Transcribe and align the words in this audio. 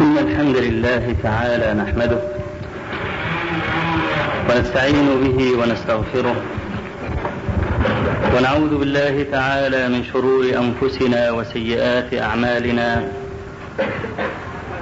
إن 0.00 0.18
الحمد 0.18 0.56
لله 0.56 1.14
تعالى 1.22 1.74
نحمده 1.74 2.18
ونستعين 4.50 5.08
به 5.24 5.58
ونستغفره 5.58 6.36
ونعوذ 8.36 8.78
بالله 8.78 9.26
تعالى 9.32 9.88
من 9.88 10.04
شرور 10.12 10.44
أنفسنا 10.44 11.30
وسيئات 11.30 12.14
أعمالنا 12.14 13.08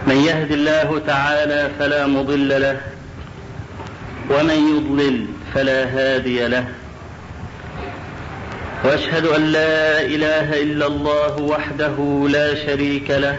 من 0.07 0.17
يهد 0.17 0.53
الله 0.53 1.01
تعالى 1.07 1.71
فلا 1.79 2.07
مضل 2.07 2.49
له 2.63 2.77
ومن 4.31 4.77
يضلل 4.77 5.27
فلا 5.55 5.85
هادي 5.85 6.47
له 6.47 6.65
وأشهد 8.85 9.27
أن 9.27 9.43
لا 9.43 10.01
إله 10.03 10.63
إلا 10.63 10.87
الله 10.87 11.43
وحده 11.43 12.27
لا 12.31 12.55
شريك 12.55 13.11
له 13.11 13.39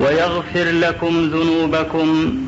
ويغفر 0.00 0.64
لكم 0.64 1.30
ذنوبكم 1.30 2.38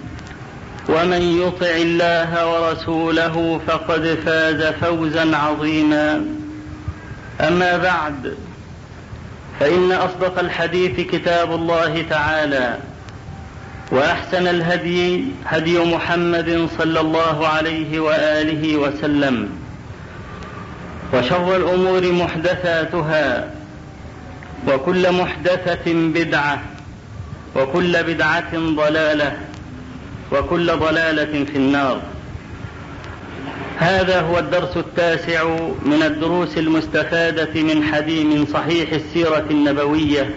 ومن 0.88 1.22
يطع 1.22 1.70
الله 1.76 2.52
ورسوله 2.52 3.60
فقد 3.66 4.18
فاز 4.26 4.62
فوزا 4.62 5.36
عظيما. 5.36 6.24
أما 7.40 7.76
بعد 7.76 8.34
فإن 9.60 9.92
أصدق 9.92 10.38
الحديث 10.38 11.00
كتاب 11.00 11.52
الله 11.52 12.04
تعالى 12.10 12.78
وأحسن 13.90 14.46
الهدي 14.46 15.24
هدي 15.46 15.78
محمد 15.78 16.68
صلى 16.78 17.00
الله 17.00 17.46
عليه 17.48 18.00
وآله 18.00 18.76
وسلم 18.76 19.48
وشر 21.14 21.56
الأمور 21.56 22.12
محدثاتها 22.12 23.50
وكل 24.68 25.12
محدثة 25.12 25.92
بدعة 25.94 26.62
وكل 27.56 28.02
بدعة 28.02 28.56
ضلالة 28.56 29.36
وكل 30.32 30.76
ضلالة 30.76 31.44
في 31.44 31.56
النار. 31.56 32.02
هذا 33.78 34.20
هو 34.20 34.38
الدرس 34.38 34.76
التاسع 34.76 35.44
من 35.84 36.02
الدروس 36.02 36.58
المستفادة 36.58 37.62
من 37.62 37.82
حديث 37.82 38.50
صحيح 38.52 38.92
السيرة 38.92 39.44
النبوية 39.50 40.30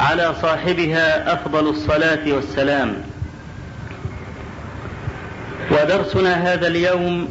على 0.00 0.34
صاحبها 0.42 1.32
أفضل 1.32 1.68
الصلاة 1.68 2.32
والسلام. 2.32 2.94
ودرسنا 5.70 6.52
هذا 6.52 6.66
اليوم 6.66 7.28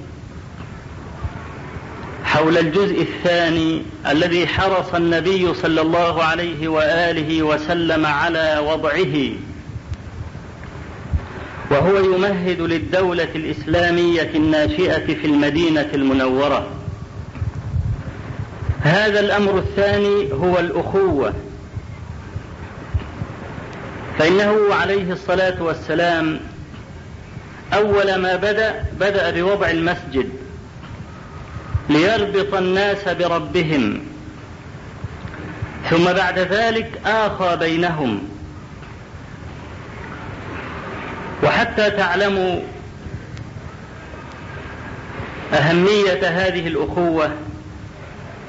حول 2.28 2.58
الجزء 2.58 3.02
الثاني 3.02 3.82
الذي 4.10 4.48
حرص 4.48 4.94
النبي 4.94 5.54
صلى 5.54 5.82
الله 5.82 6.24
عليه 6.24 6.68
وآله 6.68 7.44
وسلم 7.44 8.06
على 8.06 8.64
وضعه 8.68 9.32
وهو 11.72 11.98
يمهد 11.98 12.62
للدولة 12.62 13.28
الإسلامية 13.36 14.32
الناشئة 14.36 15.06
في 15.06 15.28
المدينة 15.28 15.90
المنورة. 15.94 16.68
هذا 18.82 19.20
الأمر 19.20 19.58
الثاني 19.58 20.34
هو 20.34 20.60
الأخوة. 20.60 21.34
فإنه 24.20 24.74
عليه 24.74 25.14
الصلاة 25.14 25.64
والسلام 25.64 26.40
أول 27.74 28.16
ما 28.16 28.36
بدأ 28.36 28.84
بدأ 29.00 29.32
بوضع 29.32 29.70
المسجد. 29.70 30.30
ليربط 31.90 32.54
الناس 32.54 33.10
بربهم. 33.10 34.02
ثم 35.90 36.04
بعد 36.14 36.40
ذلك 36.40 37.02
آخى 37.06 37.56
بينهم. 37.56 38.30
وحتى 41.44 41.90
تعلموا 41.90 42.60
أهمية 45.54 46.28
هذه 46.28 46.68
الأخوة 46.68 47.32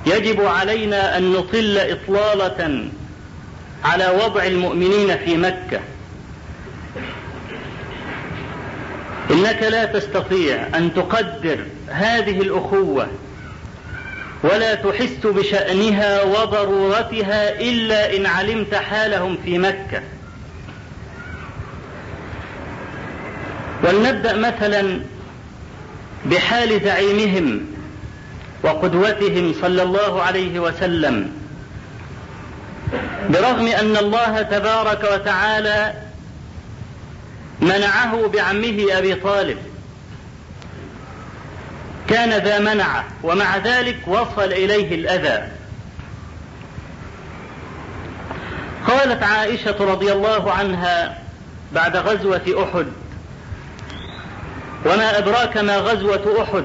يجب 0.06 0.44
علينا 0.44 1.18
أن 1.18 1.32
نطل 1.32 1.78
إطلالة 1.78 2.88
على 3.84 4.08
وضع 4.24 4.44
المؤمنين 4.44 5.18
في 5.18 5.36
مكة. 5.36 5.80
إنك 9.30 9.62
لا 9.62 9.84
تستطيع 9.84 10.66
أن 10.74 10.94
تقدر 10.94 11.58
هذه 11.88 12.40
الأخوة 12.40 13.08
ولا 14.42 14.74
تحس 14.74 15.18
بشأنها 15.24 16.22
وضرورتها 16.22 17.60
إلا 17.60 18.16
إن 18.16 18.26
علمت 18.26 18.74
حالهم 18.74 19.38
في 19.44 19.58
مكة. 19.58 20.02
ولنبدأ 23.84 24.36
مثلا 24.36 25.00
بحال 26.26 26.80
زعيمهم 26.84 27.60
وقدوتهم 28.62 29.54
صلى 29.60 29.82
الله 29.82 30.22
عليه 30.22 30.60
وسلم. 30.60 31.30
برغم 33.28 33.66
أن 33.66 33.96
الله 33.96 34.42
تبارك 34.42 35.08
وتعالى 35.12 35.94
منعه 37.60 38.28
بعمه 38.28 38.86
أبي 38.90 39.14
طالب 39.14 39.58
كان 42.08 42.30
ذا 42.30 42.58
منعه 42.58 43.04
ومع 43.22 43.56
ذلك 43.56 43.96
وصل 44.06 44.52
إليه 44.52 44.94
الأذى. 44.94 45.48
قالت 48.86 49.22
عائشة 49.22 49.76
رضي 49.80 50.12
الله 50.12 50.52
عنها 50.52 51.18
بعد 51.72 51.96
غزوة 51.96 52.42
أحد 52.62 52.86
وما 54.86 55.18
أدراك 55.18 55.56
ما 55.56 55.76
غزوة 55.76 56.42
أحد 56.42 56.64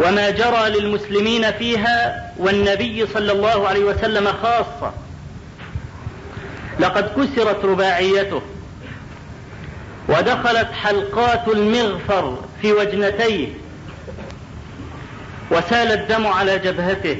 وما 0.00 0.30
جرى 0.30 0.68
للمسلمين 0.68 1.52
فيها 1.52 2.30
والنبي 2.36 3.06
صلى 3.06 3.32
الله 3.32 3.68
عليه 3.68 3.84
وسلم 3.84 4.32
خاصة. 4.42 4.92
لقد 6.80 7.04
كسرت 7.08 7.64
رباعيته 7.64 8.42
ودخلت 10.08 10.68
حلقات 10.82 11.48
المغفر 11.48 12.38
في 12.62 12.72
وجنتيه. 12.72 13.48
وسال 15.54 15.92
الدم 15.92 16.26
على 16.26 16.58
جبهته. 16.58 17.16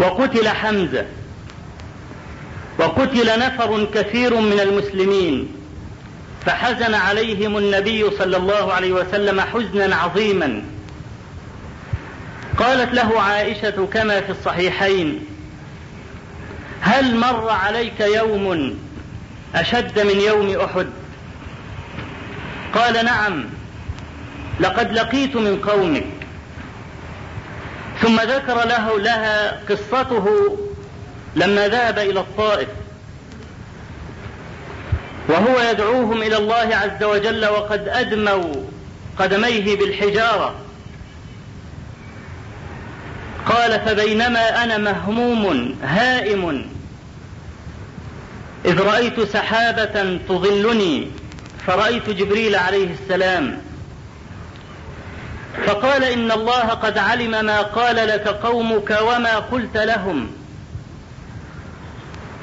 وقتل 0.00 0.48
حمزة. 0.48 1.04
وقتل 2.78 3.38
نفر 3.38 3.84
كثير 3.94 4.40
من 4.40 4.60
المسلمين. 4.60 5.48
فحزن 6.46 6.94
عليهم 6.94 7.56
النبي 7.56 8.10
صلى 8.10 8.36
الله 8.36 8.72
عليه 8.72 8.92
وسلم 8.92 9.40
حزنا 9.40 9.96
عظيما. 9.96 10.62
قالت 12.58 12.94
له 12.94 13.20
عائشة 13.20 13.88
كما 13.92 14.20
في 14.20 14.30
الصحيحين 14.30 15.26
هل 16.80 17.16
مر 17.16 17.50
عليك 17.50 18.00
يوم 18.00 18.76
أشد 19.54 19.98
من 19.98 20.20
يوم 20.20 20.60
أحد؟ 20.60 20.86
قال 22.74 23.04
نعم. 23.04 23.44
لقد 24.60 24.92
لقيت 24.92 25.36
من 25.36 25.60
قومك. 25.60 26.06
ثم 28.02 28.20
ذكر 28.20 28.66
له 28.66 28.98
لها 28.98 29.60
قصته 29.68 30.56
لما 31.36 31.68
ذهب 31.68 31.98
إلى 31.98 32.20
الطائف. 32.20 32.68
وهو 35.28 35.60
يدعوهم 35.70 36.22
إلى 36.22 36.36
الله 36.36 36.76
عز 36.76 37.04
وجل 37.04 37.46
وقد 37.46 37.88
أدموا 37.88 38.54
قدميه 39.18 39.76
بالحجارة. 39.76 40.54
قال 43.46 43.80
فبينما 43.80 44.64
أنا 44.64 44.78
مهموم 44.78 45.76
هائم. 45.82 46.66
إذ 48.64 48.80
رأيت 48.80 49.20
سحابة 49.20 50.18
تظلني 50.28 51.10
فرأيت 51.66 52.10
جبريل 52.10 52.56
عليه 52.56 52.88
السلام. 53.02 53.63
فقال 55.66 56.04
إن 56.04 56.32
الله 56.32 56.60
قد 56.60 56.98
علم 56.98 57.44
ما 57.44 57.62
قال 57.62 57.96
لك 57.96 58.28
قومك 58.28 58.98
وما 59.02 59.38
قلت 59.38 59.76
لهم. 59.76 60.30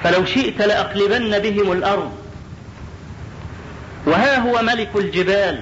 فلو 0.04 0.26
شئت 0.26 0.62
لأقلبن 0.62 1.40
بهم 1.40 1.72
الأرض. 1.72 2.12
وها 4.06 4.38
هو 4.38 4.62
ملك 4.62 4.90
الجبال. 4.96 5.60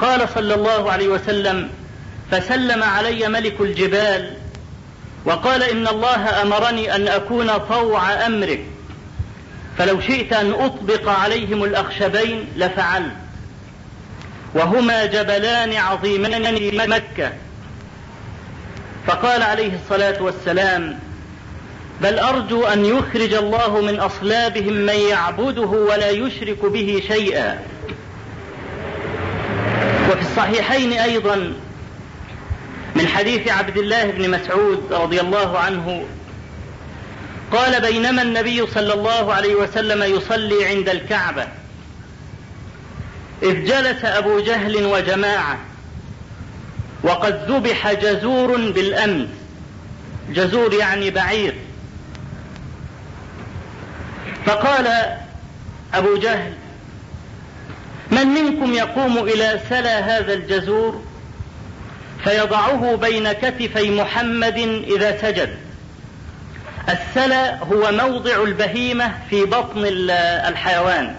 قال 0.00 0.28
صلى 0.34 0.54
الله 0.54 0.92
عليه 0.92 1.08
وسلم 1.08 1.70
فسلم 2.30 2.82
علي 2.82 3.28
ملك 3.28 3.60
الجبال. 3.60 4.36
وقال 5.24 5.62
إن 5.62 5.88
الله 5.88 6.42
أمرني 6.42 6.94
أن 6.94 7.08
أكون 7.08 7.58
طوع 7.58 8.26
أمرك. 8.26 8.64
فلو 9.78 10.00
شئت 10.00 10.32
أن 10.32 10.52
أطبق 10.52 11.08
عليهم 11.08 11.64
الأخشبين 11.64 12.48
لفعلت. 12.56 13.23
وهما 14.54 15.06
جبلان 15.06 15.72
عظيمان 15.72 16.56
في 16.56 16.78
مكة. 16.88 17.32
فقال 19.06 19.42
عليه 19.42 19.72
الصلاة 19.74 20.22
والسلام 20.22 20.98
بل 22.02 22.18
أرجو 22.18 22.64
أن 22.64 22.84
يخرج 22.84 23.34
الله 23.34 23.80
من 23.80 24.00
أصلابهم 24.00 24.72
من 24.72 24.96
يعبده 25.10 25.66
ولا 25.66 26.10
يشرك 26.10 26.64
به 26.64 27.02
شيئا. 27.08 27.58
وفي 30.10 30.20
الصحيحين 30.20 30.92
أيضا 30.92 31.52
من 32.94 33.08
حديث 33.08 33.48
عبد 33.48 33.76
الله 33.76 34.04
بن 34.04 34.30
مسعود 34.30 34.92
رضي 34.92 35.20
الله 35.20 35.58
عنه 35.58 36.04
قال 37.52 37.80
بينما 37.80 38.22
النبي 38.22 38.66
صلى 38.66 38.94
الله 38.94 39.34
عليه 39.34 39.54
وسلم 39.54 40.16
يصلي 40.16 40.64
عند 40.64 40.88
الكعبة 40.88 41.46
إذ 43.42 43.64
جلس 43.64 44.04
أبو 44.04 44.40
جهل 44.40 44.84
وجماعة 44.84 45.58
وقد 47.02 47.50
ذبح 47.50 47.92
جزور 47.92 48.56
بالامس 48.70 49.28
جزور 50.30 50.74
يعني 50.74 51.10
بعير. 51.10 51.54
فقال 54.46 55.16
أبو 55.94 56.16
جهل 56.16 56.52
من 58.10 58.26
منكم 58.26 58.72
يقوم 58.72 59.18
إلى 59.18 59.60
سلا 59.68 60.18
هذا 60.18 60.32
الجزور؟ 60.32 61.02
فيضعه 62.24 62.96
بين 62.96 63.32
كتفي 63.32 63.90
محمد 63.90 64.58
إذا 64.96 65.20
سجد. 65.20 65.56
السلا 66.88 67.64
هو 67.64 67.92
موضع 67.92 68.42
البهيمة 68.42 69.12
في 69.30 69.44
بطن 69.44 69.84
الحيوان. 70.48 71.14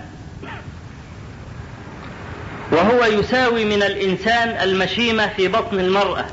وهو 2.72 3.06
يساوي 3.06 3.66
من 3.66 3.84
الإنسان 3.84 4.50
المشيمة 4.50 5.28
في 5.28 5.48
بطن 5.48 5.80
المرأة 5.80 6.26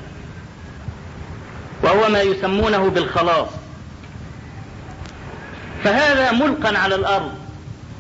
وهو 1.82 2.08
ما 2.08 2.20
يسمونه 2.20 2.90
بالخلاص. 2.90 3.48
فهذا 5.84 6.32
ملقا 6.32 6.78
على 6.78 6.94
الأرض 6.94 7.32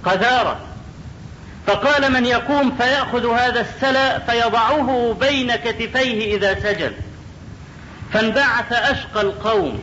قذارة. 0.04 0.60
فقال 1.66 2.12
من 2.12 2.26
يقوم 2.26 2.76
فيأخذ 2.76 3.34
هذا 3.34 3.60
السلا 3.60 4.18
فيضعه 4.18 5.16
بين 5.20 5.56
كتفيه 5.56 6.36
إذا 6.36 6.60
سجد 6.60 6.92
فانبعث 8.12 8.72
أشقى 8.72 9.20
القوم 9.20 9.82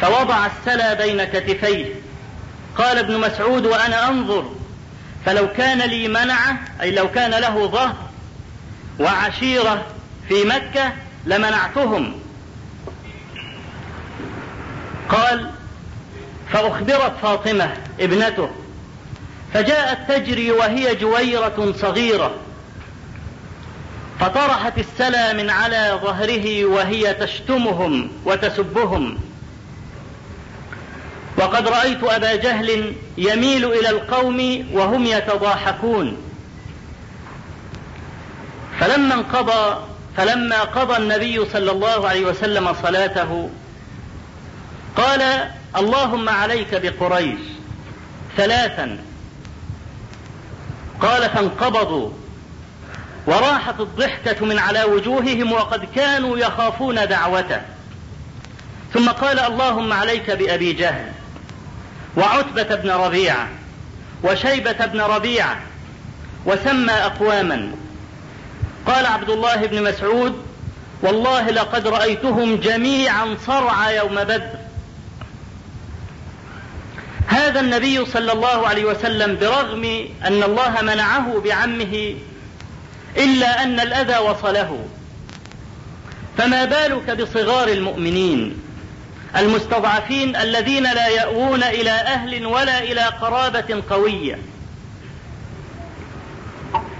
فوضع 0.00 0.46
السلا 0.46 0.94
بين 0.94 1.24
كتفيه. 1.24 1.86
قال 2.76 2.98
ابن 2.98 3.20
مسعود 3.20 3.66
وأنا 3.66 4.08
أنظر 4.08 4.57
فلو 5.28 5.48
كان 5.52 5.78
لي 5.78 6.08
منعه 6.08 6.58
أي 6.80 6.90
لو 6.90 7.10
كان 7.10 7.30
له 7.30 7.66
ظهر 7.66 7.96
وعشيرة 9.00 9.86
في 10.28 10.44
مكة 10.44 10.92
لمنعتهم. 11.26 12.14
قال 15.08 15.50
فأخبرت 16.52 17.12
فاطمة 17.22 17.72
ابنته. 18.00 18.50
فجاءت 19.54 19.98
تجري 20.12 20.50
وهي 20.50 20.94
جويرة 20.94 21.74
صغيرة. 21.80 22.34
فطرحت 24.20 24.78
السلا 24.78 25.32
من 25.32 25.50
على 25.50 26.00
ظهره 26.02 26.64
وهي 26.64 27.14
تشتمهم 27.14 28.10
وتسبهم. 28.24 29.18
وقد 31.38 31.68
رأيت 31.68 32.04
أبا 32.04 32.34
جهل 32.34 32.92
يميل 33.18 33.64
إلى 33.64 33.90
القوم 33.90 34.68
وهم 34.72 35.06
يتضاحكون. 35.06 36.16
فلما 38.80 39.14
انقضى 39.14 39.84
فلما 40.16 40.60
قضى 40.62 40.96
النبي 40.96 41.44
صلى 41.52 41.70
الله 41.70 42.08
عليه 42.08 42.26
وسلم 42.26 42.74
صلاته 42.82 43.50
قال 44.96 45.48
اللهم 45.76 46.28
عليك 46.28 46.74
بقريش 46.74 47.40
ثلاثا. 48.36 48.98
قال 51.00 51.30
فانقبضوا 51.30 52.10
وراحت 53.26 53.80
الضحكة 53.80 54.46
من 54.46 54.58
على 54.58 54.84
وجوههم 54.84 55.52
وقد 55.52 55.88
كانوا 55.94 56.38
يخافون 56.38 57.08
دعوته. 57.08 57.60
ثم 58.94 59.08
قال 59.08 59.38
اللهم 59.38 59.92
عليك 59.92 60.30
بأبي 60.30 60.72
جهل. 60.72 61.12
وعتبة 62.18 62.74
بن 62.74 62.90
ربيعة 62.90 63.48
وشيبة 64.22 64.86
بن 64.86 65.00
ربيعة 65.00 65.60
وسمى 66.46 66.92
أقواما. 66.92 67.72
قال 68.86 69.06
عبد 69.06 69.30
الله 69.30 69.56
بن 69.56 69.82
مسعود 69.82 70.42
والله 71.02 71.50
لقد 71.50 71.86
رأيتهم 71.86 72.56
جميعا 72.56 73.36
صرعى 73.46 73.96
يوم 73.96 74.14
بدر. 74.14 74.50
هذا 77.26 77.60
النبي 77.60 78.04
صلى 78.04 78.32
الله 78.32 78.68
عليه 78.68 78.84
وسلم 78.84 79.36
برغم 79.40 80.08
أن 80.24 80.42
الله 80.42 80.80
منعه 80.82 81.40
بعمه 81.40 82.14
إلا 83.16 83.62
أن 83.62 83.80
الأذى 83.80 84.18
وصله. 84.18 84.84
فما 86.38 86.64
بالك 86.64 87.10
بصغار 87.10 87.68
المؤمنين؟ 87.68 88.67
المستضعفين 89.36 90.36
الذين 90.36 90.82
لا 90.82 91.08
يأوون 91.08 91.62
إلى 91.62 91.90
أهل 91.90 92.46
ولا 92.46 92.82
إلى 92.82 93.00
قرابة 93.00 93.82
قوية. 93.90 94.38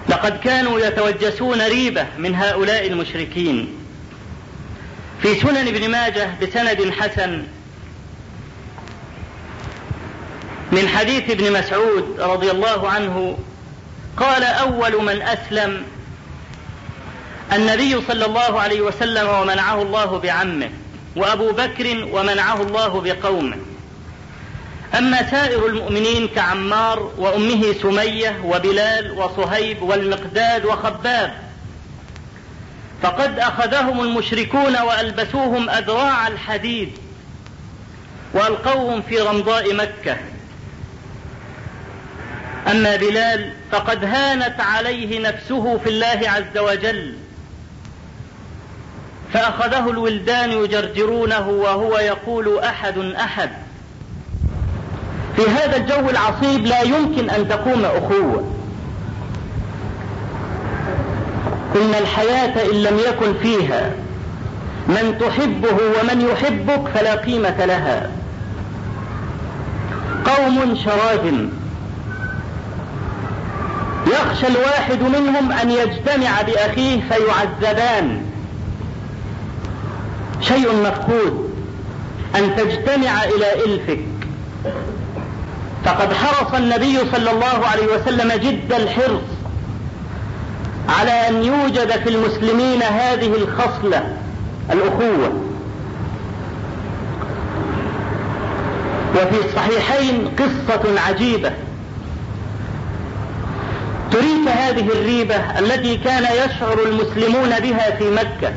لقد 0.08 0.40
كانوا 0.40 0.80
يتوجسون 0.80 1.62
ريبة 1.62 2.06
من 2.18 2.34
هؤلاء 2.34 2.86
المشركين. 2.86 3.74
في 5.22 5.40
سنن 5.40 5.68
ابن 5.68 5.90
ماجه 5.90 6.30
بسند 6.42 6.92
حسن 7.00 7.46
من 10.72 10.88
حديث 10.88 11.30
ابن 11.30 11.52
مسعود 11.52 12.20
رضي 12.20 12.50
الله 12.50 12.88
عنه 12.88 13.38
قال 14.16 14.44
أول 14.44 15.04
من 15.04 15.22
أسلم 15.22 15.82
النبي 17.52 18.00
صلى 18.08 18.24
الله 18.24 18.60
عليه 18.60 18.80
وسلم 18.80 19.28
ومنعه 19.28 19.82
الله 19.82 20.18
بعمه. 20.18 20.70
وابو 21.18 21.52
بكر 21.52 22.08
ومنعه 22.12 22.62
الله 22.62 23.00
بقومه 23.00 23.56
اما 24.98 25.30
سائر 25.30 25.66
المؤمنين 25.66 26.28
كعمار 26.28 27.12
وامه 27.18 27.74
سمية 27.82 28.40
وبلال 28.44 29.10
وصهيب 29.12 29.82
والمقداد 29.82 30.64
وخباب 30.64 31.34
فقد 33.02 33.38
اخذهم 33.38 34.00
المشركون 34.00 34.80
والبسوهم 34.80 35.70
ادراع 35.70 36.28
الحديد 36.28 36.92
والقوهم 38.34 39.02
في 39.02 39.20
رمضاء 39.20 39.74
مكة. 39.74 40.16
أما 42.70 42.96
بلال 42.96 43.52
فقد 43.72 44.04
هانت 44.04 44.60
عليه 44.60 45.20
نفسه 45.20 45.78
في 45.78 45.90
الله 45.90 46.20
عز 46.30 46.58
وجل. 46.58 47.14
فأخذه 49.32 49.90
الولدان 49.90 50.50
يجرجرونه 50.50 51.48
وهو 51.48 51.98
يقول 51.98 52.58
أحد 52.58 52.98
أحد. 52.98 53.50
في 55.36 55.42
هذا 55.50 55.76
الجو 55.76 56.10
العصيب 56.10 56.66
لا 56.66 56.82
يمكن 56.82 57.30
أن 57.30 57.48
تقوم 57.48 57.84
أخوة. 57.84 58.44
إن 61.76 61.94
الحياة 61.98 62.70
إن 62.72 62.82
لم 62.82 62.98
يكن 62.98 63.34
فيها 63.42 63.92
من 64.88 65.18
تحبه 65.20 65.76
ومن 66.00 66.20
يحبك 66.20 66.88
فلا 66.94 67.14
قيمة 67.14 67.64
لها. 67.64 68.10
قوم 70.26 70.76
شراذم. 70.84 71.50
يخشى 74.06 74.46
الواحد 74.46 75.02
منهم 75.02 75.52
أن 75.52 75.70
يجتمع 75.70 76.42
بأخيه 76.42 77.00
فيعذبان. 77.00 78.27
شيء 80.40 80.72
مفقود. 80.82 81.50
أن 82.36 82.56
تجتمع 82.56 83.24
إلى 83.24 83.64
إلفك. 83.64 84.00
فقد 85.84 86.12
حرص 86.12 86.54
النبي 86.54 86.98
صلى 87.12 87.30
الله 87.30 87.66
عليه 87.66 87.86
وسلم 87.86 88.32
جد 88.32 88.72
الحرص 88.72 89.22
على 90.88 91.10
أن 91.10 91.44
يوجد 91.44 91.90
في 91.90 92.08
المسلمين 92.08 92.82
هذه 92.82 93.34
الخصلة 93.34 94.16
الأخوة. 94.72 95.32
وفي 99.14 99.46
الصحيحين 99.48 100.28
قصة 100.38 101.00
عجيبة. 101.08 101.52
تريك 104.10 104.48
هذه 104.48 104.88
الريبة 104.92 105.34
التي 105.34 105.96
كان 105.96 106.24
يشعر 106.24 106.78
المسلمون 106.86 107.50
بها 107.60 107.96
في 107.96 108.10
مكة. 108.10 108.52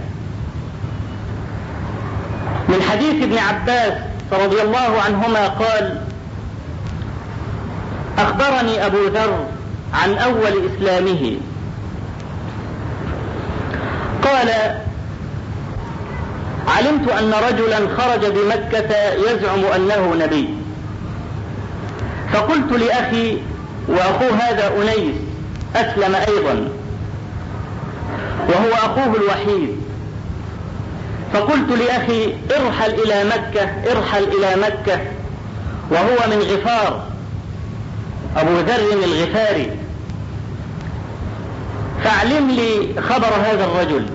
من 2.72 2.82
حديث 2.92 3.24
ابن 3.24 3.38
عباس 3.38 3.94
رضي 4.32 4.62
الله 4.62 5.02
عنهما 5.06 5.48
قال 5.48 6.02
أخبرني 8.18 8.86
أبو 8.86 8.98
ذر 9.08 9.46
عن 9.94 10.18
أول 10.18 10.70
إسلامه. 10.72 11.38
قال 14.24 14.50
علمت 16.68 17.10
أن 17.10 17.34
رجلا 17.50 17.78
خرج 17.98 18.26
بمكة 18.26 18.96
يزعم 19.14 19.66
أنه 19.76 20.16
نبي. 20.26 20.50
فقلت 22.34 22.72
لأخي 22.72 23.38
وأخوه 23.88 24.34
هذا 24.34 24.72
أنيس 24.78 25.16
أسلم 25.76 26.16
أيضا 26.16 26.70
وهو 28.50 28.74
أخوه 28.74 29.16
الوحيد. 29.16 29.81
فقلت 31.34 31.70
لأخي 31.70 32.34
ارحل 32.58 32.92
إلى 32.92 33.24
مكة 33.24 33.92
ارحل 33.92 34.24
إلى 34.24 34.62
مكة. 34.62 35.00
وهو 35.92 36.30
من 36.30 36.42
غفار 36.42 37.04
أبو 38.38 38.52
ذر 38.52 39.04
الغفاري. 39.04 39.72
فاعلم 42.04 42.52
لي 42.52 43.02
خبر 43.02 43.28
هذا 43.44 43.66
الرجل. 43.66 44.06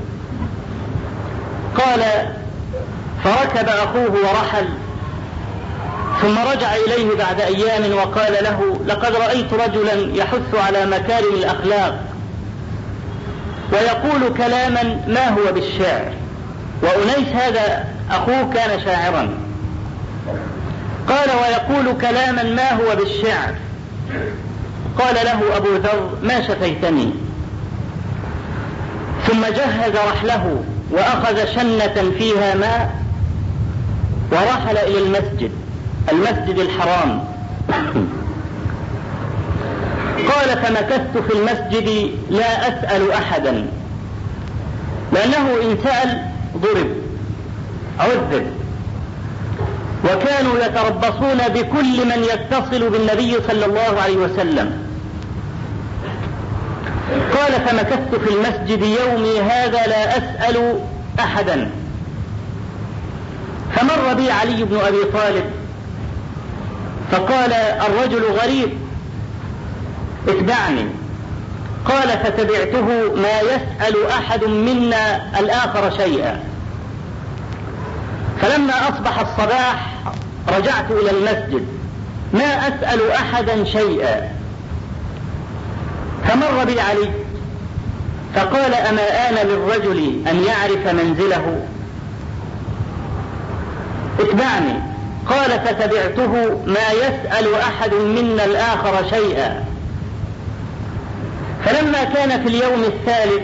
قال 1.79 2.01
فركب 3.25 3.69
أخوه 3.69 4.11
ورحل. 4.11 4.69
ثم 6.23 6.39
رجع 6.39 6.75
إليه 6.75 7.17
بعد 7.19 7.41
أيام 7.41 7.93
وقال 7.95 8.33
له 8.33 8.81
لقد 8.87 9.17
رأيت 9.17 9.53
رجلا 9.55 10.17
يحث 10.17 10.55
على 10.55 10.87
مكارم 10.87 11.35
الأخلاق. 11.35 12.05
ويقول 13.73 14.35
كلاما 14.37 15.01
ما 15.07 15.29
هو 15.29 15.53
بالشعر؟ 15.53 16.13
وأنيس 16.83 17.29
هذا 17.29 17.85
أخوه 18.11 18.51
كان 18.55 18.81
شاعرا. 18.85 19.29
قال 21.09 21.29
ويقول 21.31 22.01
كلاما 22.01 22.43
ما 22.43 22.73
هو 22.73 22.97
بالشعر. 22.97 23.55
قال 24.99 25.15
له 25.15 25.57
أبو 25.57 25.77
ذر 25.77 26.11
ما 26.23 26.43
شفيتني. 26.49 27.11
ثم 29.27 29.47
جهز 29.47 29.93
رحله 30.13 30.65
وأخذ 30.91 31.55
شنة 31.55 32.13
فيها 32.19 32.55
ماء 32.55 32.95
ورحل 34.33 34.77
إلى 34.79 34.99
المسجد 34.99 35.51
المسجد 36.13 36.59
الحرام. 36.59 37.25
قال 40.29 40.59
فمكثت 40.63 41.19
في 41.29 41.39
المسجد 41.39 42.11
لا 42.31 42.69
أسأل 42.69 43.13
أحدا 43.13 43.67
لأنه 45.13 45.49
إن 45.63 45.79
سأل 45.85 46.36
ضرب 46.57 46.87
عذب 48.01 48.47
وكانوا 50.05 50.59
يتربصون 50.59 51.39
بكل 51.55 52.07
من 52.07 52.25
يتصل 52.25 52.91
بالنبي 52.91 53.37
صلى 53.49 53.65
الله 53.67 54.01
عليه 54.03 54.17
وسلم. 54.17 54.87
قال 57.11 57.53
فمكثت 57.53 58.15
في 58.15 58.35
المسجد 58.35 58.83
يومي 58.83 59.41
هذا 59.41 59.87
لا 59.87 60.19
أسأل 60.19 60.81
أحدا. 61.21 61.71
فمر 63.75 64.15
بي 64.15 64.31
علي 64.31 64.65
بن 64.65 64.77
أبي 64.77 65.05
طالب 65.13 65.45
فقال 67.13 67.53
الرجل 67.53 68.23
غريب 68.43 68.71
اتبعني. 70.29 70.87
قال 71.89 72.09
فتبعته 72.09 73.15
ما 73.15 73.41
يسأل 73.41 74.07
أحد 74.11 74.45
منا 74.45 75.39
الآخر 75.41 75.97
شيئا. 75.97 76.41
فلما 78.41 78.73
أصبح 78.89 79.19
الصباح 79.21 79.95
رجعت 80.49 80.91
إلى 80.91 81.11
المسجد 81.11 81.67
ما 82.33 82.69
أسأل 82.69 83.11
أحدا 83.11 83.65
شيئا. 83.65 84.31
فمر 86.29 86.65
بي 86.65 86.81
علي 86.81 87.11
فقال 88.35 88.75
أما 88.75 89.29
آن 89.29 89.47
للرجل 89.47 90.23
أن 90.31 90.45
يعرف 90.45 90.95
منزله؟ 90.95 91.61
اتبعني. 94.21 94.81
قال 95.29 95.51
فتبعته 95.51 96.61
ما 96.67 96.91
يسأل 96.93 97.55
أحد 97.55 97.95
منا 97.95 98.45
الآخر 98.45 99.09
شيئا. 99.11 99.65
فلما 101.67 102.05
كان 102.05 102.43
في 102.43 102.49
اليوم 102.49 102.83
الثالث 102.85 103.43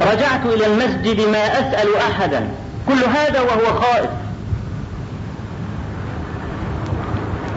رجعت 0.00 0.46
إلى 0.46 0.66
المسجد 0.66 1.20
ما 1.20 1.44
أسأل 1.46 1.96
أحدا. 1.96 2.48
كل 2.88 3.04
هذا 3.04 3.40
وهو 3.40 3.80
خائف. 3.80 4.10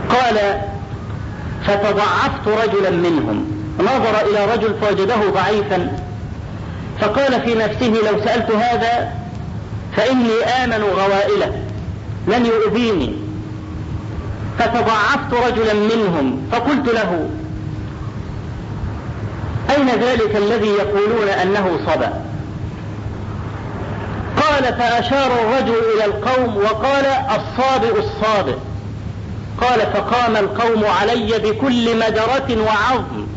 قال 0.10 0.62
فتضعفت 1.64 2.48
رجلا 2.48 2.90
منهم. 2.90 3.46
نظر 3.80 4.30
إلى 4.30 4.54
رجل 4.54 4.76
فوجده 4.82 5.30
ضعيفا 5.34 5.98
فقال 7.00 7.42
في 7.42 7.56
نفسه 7.56 8.12
لو 8.12 8.24
سألت 8.24 8.52
هذا 8.52 9.12
فإني 9.96 10.44
آمن 10.64 10.84
غوائله 10.84 11.62
لن 12.28 12.46
يؤذيني. 12.46 13.14
فتضعفت 14.60 15.34
رجلا 15.48 15.74
منهم 15.74 16.48
فقلت 16.52 16.88
له 16.88 17.30
أين 19.70 19.90
ذلك 19.90 20.36
الذي 20.36 20.68
يقولون 20.68 21.30
أنه 21.30 21.80
صبا؟ 21.86 22.24
قال 24.42 24.64
فأشار 24.64 25.32
الرجل 25.42 25.76
إلى 25.96 26.06
القوم 26.06 26.58
وقال 26.58 27.06
الصابئ 27.06 28.00
الصابئ. 28.00 28.56
قال 29.62 29.80
فقام 29.80 30.38
القوم 30.38 30.86
علي 30.86 31.40
بكل 31.40 31.98
مدرة 31.98 32.62
وعظم. 32.66 33.28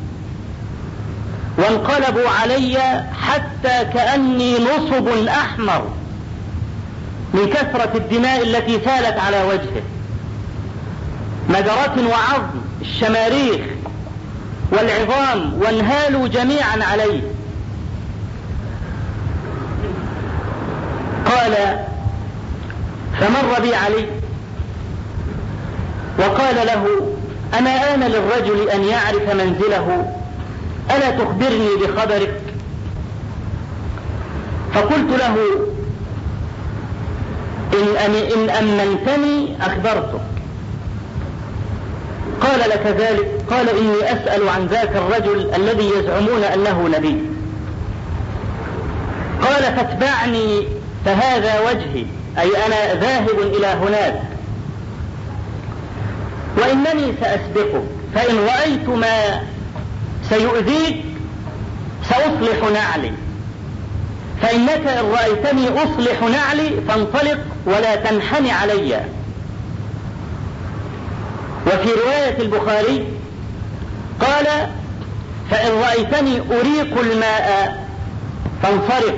وانقلبوا 1.59 2.29
علي 2.43 3.05
حتى 3.23 3.85
كأني 3.95 4.59
نصب 4.59 5.29
أحمر. 5.29 5.89
من 7.35 7.47
كثرة 7.47 7.91
الدماء 7.95 8.43
التي 8.43 8.81
سالت 8.85 9.19
على 9.19 9.43
وجهه. 9.43 9.83
مدرة 11.49 12.09
وعظم 12.09 12.61
الشماريخ. 12.81 13.61
والعظام 14.73 15.63
وانهالوا 15.63 16.29
جميعا 16.29 16.85
عليه. 16.93 17.21
قال 21.27 21.79
فمر 23.21 23.61
بي 23.63 23.75
علي. 23.75 24.07
وقال 26.19 26.67
له 26.67 26.87
أما 27.59 27.95
آن 27.95 28.01
للرجل 28.01 28.69
أن 28.69 28.85
يعرف 28.85 29.35
منزله؟ 29.35 30.13
ألا 30.91 31.11
تخبرني 31.11 31.69
بخبرك؟ 31.83 32.41
فقلت 34.75 35.11
له 35.19 35.37
إن, 38.35 38.51
أمنتني 38.51 39.57
أخبرتك 39.61 40.36
قال 42.41 42.61
لك 42.71 42.87
ذلك 42.87 43.27
قال 43.51 43.69
إني 43.69 44.13
أسأل 44.13 44.49
عن 44.49 44.67
ذاك 44.67 44.97
الرجل 44.97 45.55
الذي 45.55 45.91
يزعمون 45.99 46.45
أنه 46.45 46.89
نبي. 46.89 47.23
قال 49.43 49.63
فاتبعني 49.63 50.69
فهذا 51.05 51.61
وجهي 51.61 52.05
أي 52.39 52.67
أنا 52.67 52.95
ذاهب 52.95 53.39
إلى 53.41 53.67
هناك. 53.67 54.23
وإنني 56.59 57.15
سأسبقك 57.21 57.83
فإن 58.15 58.35
رأيت 58.37 58.89
ما 58.89 59.43
سيؤذيك 60.29 61.05
سأصلح 62.09 62.71
نعلي. 62.73 63.13
فإنك 64.43 64.87
إن 64.87 65.05
رأيتني 65.05 65.69
أصلح 65.69 66.23
نعلي 66.23 66.71
فانطلق 66.89 67.39
ولا 67.67 67.97
تنحني 67.97 68.53
علي. 68.53 69.01
وفي 71.67 71.89
رواية 72.05 72.39
البخاري 72.39 73.07
قال 74.21 74.47
فإن 75.51 75.73
رأيتني 75.73 76.41
أريق 76.41 76.99
الماء 77.01 77.87
فانصرف 78.63 79.15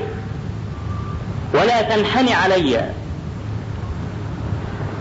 ولا 1.54 1.82
تنحني 1.82 2.34
علي. 2.34 2.90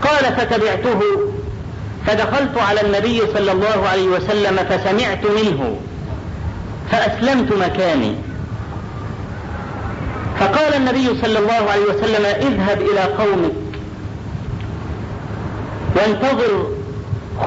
قال 0.02 0.36
فتبعته 0.36 1.00
فدخلت 2.06 2.58
على 2.58 2.80
النبي 2.80 3.22
صلى 3.34 3.52
الله 3.52 3.88
عليه 3.88 4.08
وسلم 4.08 4.56
فسمعت 4.56 5.24
منه 5.24 5.76
فأسلمت 6.90 7.52
مكاني. 7.52 8.14
فقال 10.40 10.74
النبي 10.74 11.20
صلى 11.22 11.38
الله 11.38 11.70
عليه 11.70 11.84
وسلم 11.84 12.26
اذهب 12.26 12.82
إلى 12.82 13.00
قومك 13.00 13.52
وانتظر 15.96 16.77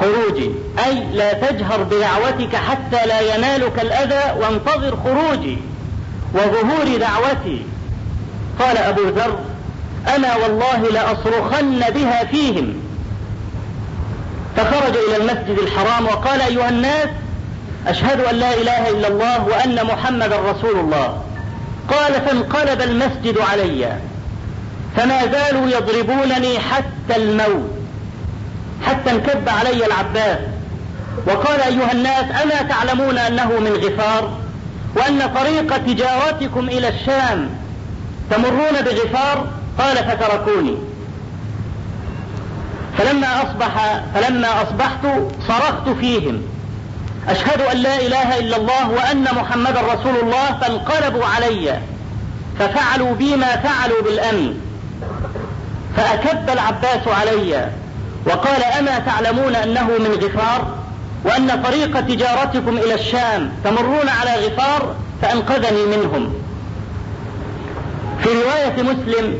خروجي. 0.00 0.50
أي 0.86 1.04
لا 1.12 1.32
تجهر 1.32 1.82
بدعوتك 1.82 2.56
حتى 2.56 3.06
لا 3.06 3.34
ينالك 3.34 3.80
الأذى 3.80 4.40
وانتظر 4.40 4.96
خروجي 5.04 5.58
وظهور 6.34 6.96
دعوتي. 7.00 7.64
قال 8.60 8.78
أبو 8.78 9.02
ذر 9.02 9.38
أنا 10.16 10.36
والله 10.36 10.82
لأصرخن 10.82 11.80
بها 11.94 12.24
فيهم. 12.24 12.74
فخرج 14.56 14.96
إلى 14.96 15.16
المسجد 15.16 15.58
الحرام 15.58 16.06
وقال 16.06 16.40
أيها 16.40 16.68
الناس 16.68 17.08
أشهد 17.86 18.20
أن 18.20 18.34
لا 18.34 18.54
إله 18.54 18.90
إلا 18.90 19.08
الله 19.08 19.44
وأن 19.44 19.86
محمدا 19.86 20.36
رسول 20.36 20.80
الله. 20.80 21.22
قال 21.88 22.12
فانقلب 22.12 22.82
المسجد 22.82 23.38
علي 23.38 23.96
فما 24.96 25.26
زالوا 25.26 25.70
يضربونني 25.70 26.58
حتى 26.58 27.16
الموت. 27.16 27.81
حتى 28.86 29.10
انكب 29.10 29.48
علي 29.48 29.86
العباس. 29.86 30.38
وقال 31.26 31.60
أيها 31.60 31.92
الناس 31.92 32.24
ألا 32.44 32.62
تعلمون 32.62 33.18
أنه 33.18 33.48
من 33.60 33.72
غفار؟ 33.72 34.38
وأن 34.96 35.34
طريق 35.34 35.76
تجارتكم 35.76 36.68
إلى 36.68 36.88
الشام 36.88 37.50
تمرون 38.30 38.80
بغفار؟ 38.84 39.46
قال 39.78 39.96
فتركوني. 39.96 40.76
فلما 42.98 43.42
أصبح 43.42 44.02
فلما 44.14 44.62
أصبحت 44.62 45.06
صرخت 45.48 45.88
فيهم. 46.00 46.42
أشهد 47.28 47.60
أن 47.60 47.76
لا 47.76 47.96
إله 47.96 48.38
إلا 48.38 48.56
الله 48.56 48.90
وأن 48.90 49.24
محمدا 49.24 49.80
رسول 49.80 50.16
الله 50.22 50.58
فانقلبوا 50.60 51.24
علي. 51.24 51.78
ففعلوا 52.58 53.14
بي 53.14 53.36
ما 53.36 53.56
فعلوا 53.56 54.02
بالأمن. 54.02 54.54
فأكب 55.96 56.50
العباس 56.50 57.08
علي. 57.08 57.70
وقال 58.26 58.62
أما 58.62 58.98
تعلمون 58.98 59.54
أنه 59.54 59.86
من 59.86 60.18
غفار 60.24 60.74
وأن 61.24 61.62
طريق 61.62 62.00
تجارتكم 62.00 62.78
إلى 62.78 62.94
الشام 62.94 63.52
تمرون 63.64 64.08
على 64.08 64.46
غفار 64.46 64.94
فأنقذني 65.22 65.96
منهم. 65.96 66.32
في 68.22 68.28
رواية 68.28 68.82
مسلم 68.82 69.34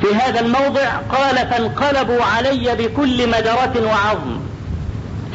في 0.00 0.14
هذا 0.14 0.40
الموضع 0.40 0.88
قال 1.12 1.36
فانقلبوا 1.36 2.22
علي 2.36 2.76
بكل 2.76 3.28
مدرة 3.28 3.86
وعظم 3.86 4.38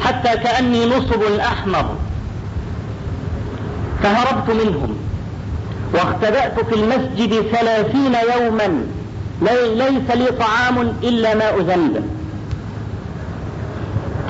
حتى 0.04 0.36
كأني 0.36 0.86
نصب 0.86 1.22
أحمر. 1.40 1.96
فهربت 4.02 4.50
منهم 4.50 4.96
واختبأت 5.94 6.60
في 6.60 6.74
المسجد 6.74 7.40
ثلاثين 7.52 8.16
يوما. 8.36 8.86
ليس 9.74 10.16
لي 10.16 10.26
طعام 10.26 10.96
إلا 11.02 11.34
ماء 11.34 11.58
زمزم 11.58 12.02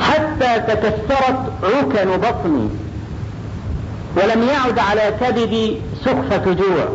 حتى 0.02 0.60
تكسرت 0.60 1.52
عكن 1.62 2.16
بطني 2.16 2.68
ولم 4.16 4.48
يعد 4.48 4.78
على 4.78 5.14
كبدي 5.20 5.76
سخفة 6.04 6.52
جوع. 6.52 6.88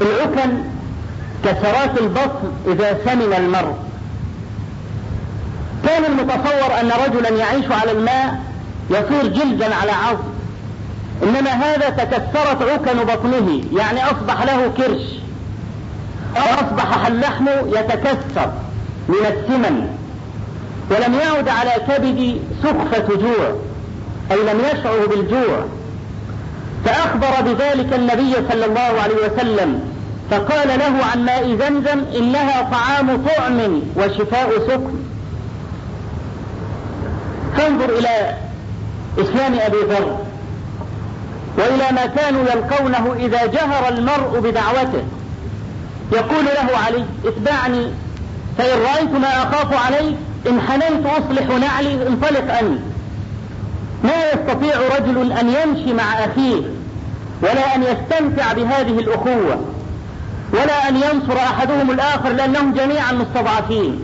العكن 0.00 0.50
كسرات 1.44 1.98
البطن 2.00 2.52
إذا 2.66 2.98
سمن 3.04 3.32
المرء. 3.38 3.74
كان 5.84 6.04
المتصور 6.04 6.80
أن 6.80 6.90
رجلا 7.06 7.28
يعيش 7.28 7.64
على 7.70 7.92
الماء 7.92 8.40
يصير 8.90 9.26
جلدا 9.26 9.74
على 9.74 9.92
عظم. 9.92 10.36
إنما 11.22 11.50
هذا 11.50 11.88
تكسرت 11.88 12.62
عكن 12.62 13.04
بطنه 13.04 13.60
يعني 13.72 14.04
أصبح 14.04 14.42
له 14.42 14.68
كرش. 14.76 15.02
أصبح 16.36 17.06
اللحم 17.06 17.46
يتكسر 17.66 18.52
من 19.08 19.26
السمن. 19.26 19.88
ولم 20.90 21.14
يعد 21.14 21.48
على 21.48 21.70
كبدي 21.88 22.40
سخفة 22.62 23.16
جوع 23.16 23.56
أي 24.30 24.36
لم 24.36 24.60
يشعر 24.60 25.06
بالجوع. 25.06 25.64
فأخبر 26.84 27.52
بذلك 27.52 27.92
النبي 27.92 28.34
صلى 28.50 28.64
الله 28.64 29.00
عليه 29.02 29.14
وسلم 29.26 29.80
فقال 30.30 30.68
له 30.68 31.04
عن 31.12 31.24
ماء 31.24 31.56
زمزم 31.56 32.04
إنها 32.16 32.62
طعام 32.62 33.24
طعم 33.26 33.82
وشفاء 33.96 34.50
سكن 34.68 34.94
فانظر 37.56 37.98
إلى 37.98 38.36
إسلام 39.18 39.54
أبي 39.54 39.76
ذر 39.76 40.18
وإلى 41.58 41.92
ما 41.92 42.06
كانوا 42.06 42.42
يلقونه 42.42 43.14
إذا 43.18 43.46
جهر 43.46 43.88
المرء 43.88 44.40
بدعوته. 44.40 45.04
يقول 46.12 46.44
له 46.44 46.78
علي 46.86 47.04
اتبعني 47.24 47.86
فإن 48.58 48.78
رأيت 48.80 49.10
ما 49.10 49.28
أخاف 49.28 49.86
عليك 49.86 50.16
إن 50.48 50.60
حنيت 50.60 51.06
أصلح 51.06 51.48
نعلي 51.60 52.08
انطلق 52.08 52.58
أنت 52.58 52.80
ما 54.04 54.12
يستطيع 54.32 54.80
رجل 54.98 55.32
أن 55.32 55.48
يمشي 55.48 55.92
مع 55.92 56.02
أخيه 56.24 56.62
ولا 57.42 57.74
أن 57.74 57.82
يستمتع 57.82 58.52
بهذه 58.52 58.98
الأخوة 58.98 59.64
ولا 60.52 60.88
أن 60.88 60.96
ينصر 60.96 61.36
أحدهم 61.36 61.90
الآخر 61.90 62.28
لأنهم 62.28 62.72
جميعا 62.72 63.12
مستضعفين. 63.12 64.00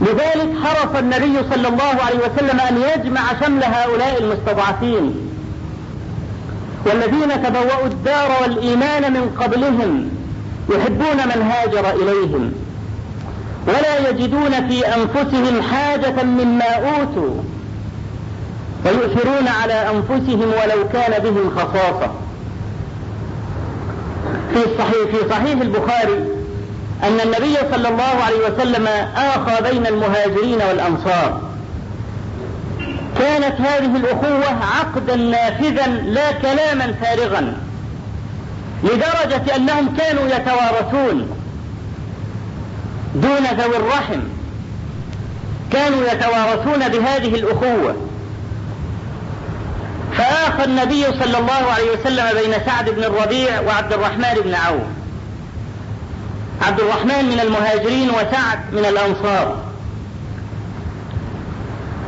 لذلك 0.00 0.48
حرص 0.64 0.96
النبي 0.98 1.36
صلى 1.50 1.68
الله 1.68 1.94
عليه 2.06 2.18
وسلم 2.18 2.60
أن 2.60 2.76
يجمع 2.76 3.20
شمل 3.44 3.64
هؤلاء 3.64 4.22
المستضعفين. 4.22 5.14
والذين 6.86 7.42
تبوأوا 7.42 7.86
الدار 7.86 8.30
والإيمان 8.42 9.12
من 9.12 9.36
قبلهم 9.40 10.10
يحبون 10.70 11.16
من 11.16 11.50
هاجر 11.50 11.90
إليهم. 11.90 12.52
ولا 13.66 14.10
يجدون 14.10 14.68
في 14.68 14.86
أنفسهم 14.86 15.62
حاجة 15.62 16.22
مما 16.22 16.64
أوتوا 16.64 17.42
ويؤثرون 18.84 19.48
على 19.62 19.74
أنفسهم 19.74 20.40
ولو 20.42 20.88
كان 20.92 21.22
بهم 21.22 21.50
خصاصة. 21.56 22.10
في 24.54 24.60
صحيح 24.78 25.10
في 25.10 25.30
صحيح 25.30 25.60
البخاري 25.60 26.24
أن 27.02 27.20
النبي 27.24 27.56
صلى 27.70 27.88
الله 27.88 28.14
عليه 28.26 28.52
وسلم 28.52 28.86
آخى 29.16 29.70
بين 29.70 29.86
المهاجرين 29.86 30.58
والأنصار. 30.68 31.40
كانت 33.18 33.60
هذه 33.60 33.96
الأخوة 33.96 34.56
عقدا 34.78 35.16
نافذا 35.16 35.86
لا 35.86 36.32
كلاما 36.32 36.94
فارغا 37.02 37.56
لدرجة 38.84 39.56
أنهم 39.56 39.96
كانوا 39.96 40.26
يتوارثون. 40.26 41.37
دون 43.22 43.46
ذوي 43.58 43.76
الرحم. 43.76 44.20
كانوا 45.72 46.06
يتوارثون 46.12 46.88
بهذه 46.88 47.34
الأخوة. 47.34 47.96
فآخى 50.12 50.64
النبي 50.64 51.04
صلى 51.04 51.38
الله 51.38 51.72
عليه 51.72 51.90
وسلم 51.90 52.40
بين 52.42 52.54
سعد 52.66 52.90
بن 52.90 53.04
الربيع 53.04 53.60
وعبد 53.60 53.92
الرحمن 53.92 54.34
بن 54.44 54.54
عوف. 54.54 54.86
عبد 56.62 56.80
الرحمن 56.80 57.24
من 57.24 57.40
المهاجرين 57.40 58.10
وسعد 58.10 58.58
من 58.72 58.84
الأنصار. 58.84 59.56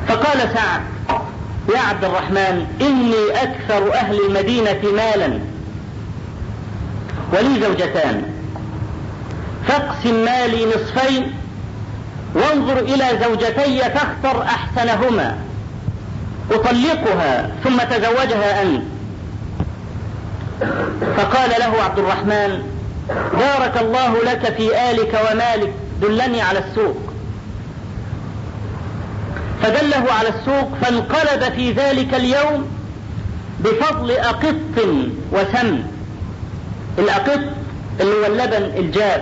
فقال 0.09 0.39
سعد 0.55 0.81
يا 1.75 1.81
عبد 1.81 2.05
الرحمن 2.05 2.67
إني 2.81 3.43
أكثر 3.43 3.95
أهل 3.95 4.27
المدينة 4.27 4.81
مالا. 4.93 5.39
ولي 7.33 7.61
زوجتان. 7.61 8.30
فاقسم 9.69 10.25
مالي 10.25 10.67
نصفين 10.67 11.33
وانظر 12.35 12.79
إلى 12.79 13.05
زوجتي 13.25 13.79
فاختر 13.81 14.43
أحسنهما. 14.43 15.39
أطلقها 16.51 17.51
ثم 17.65 17.79
تزوجها 17.79 18.63
أنت. 18.63 18.83
فقال 21.17 21.51
له 21.61 21.83
عبد 21.83 21.99
الرحمن 21.99 22.63
بارك 23.33 23.77
الله 23.81 24.25
لك 24.25 24.55
في 24.57 24.91
آلك 24.91 25.21
ومالك 25.31 25.73
دلني 26.03 26.43
على 26.43 26.59
السوق. 26.59 26.97
فدله 29.63 30.13
على 30.13 30.29
السوق 30.29 30.69
فانقلب 30.83 31.53
في 31.53 31.73
ذلك 31.73 32.15
اليوم 32.15 32.69
بفضل 33.61 34.11
أقط 34.11 34.55
وسمن 35.33 35.83
الأقط 36.99 37.41
اللي 38.01 38.13
هو 38.13 38.27
اللبن 38.27 38.79
الجاف 38.79 39.21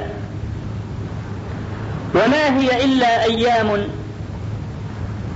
وما 2.14 2.58
هي 2.58 2.84
إلا 2.84 3.24
أيام. 3.24 3.88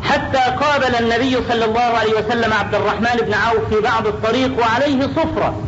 حتى 0.03 0.39
قابل 0.39 0.95
النبي 0.95 1.37
صلى 1.49 1.65
الله 1.65 1.81
عليه 1.81 2.13
وسلم 2.13 2.53
عبد 2.53 2.75
الرحمن 2.75 3.17
بن 3.23 3.35
عوف 3.35 3.75
في 3.75 3.81
بعض 3.81 4.07
الطريق 4.07 4.59
وعليه 4.59 5.03
صفرة 5.03 5.63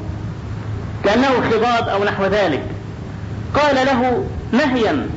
كأنه 1.05 1.51
خضاب 1.51 1.89
أو 1.89 2.05
نحو 2.05 2.25
ذلك. 2.25 2.63
قال 3.55 3.75
له 3.75 4.27
مهيم 4.53 5.11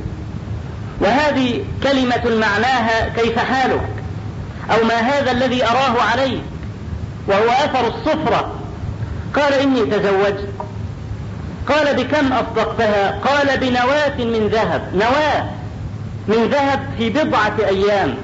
وهذه 1.00 1.64
كلمة 1.84 2.36
معناها 2.40 3.10
كيف 3.10 3.40
حالك؟ 3.40 3.90
أو 4.72 4.86
ما 4.86 4.96
هذا 4.96 5.32
الذي 5.32 5.66
أراه 5.66 6.02
عليك؟ 6.12 6.42
وهو 7.28 7.50
أثر 7.50 7.88
الصفرة. 7.88 8.52
قال 9.36 9.54
إني 9.54 9.86
تزوجت. 9.86 10.50
قال 11.68 12.04
بكم 12.04 12.34
أصدقتها؟ 12.34 13.20
قال 13.20 13.58
بنواة 13.58 14.18
من 14.18 14.48
ذهب. 14.52 14.92
نواة. 14.96 15.57
من 16.28 16.48
ذهب 16.52 16.80
في 16.98 17.10
بضعة 17.10 17.56
أيام. 17.60 18.16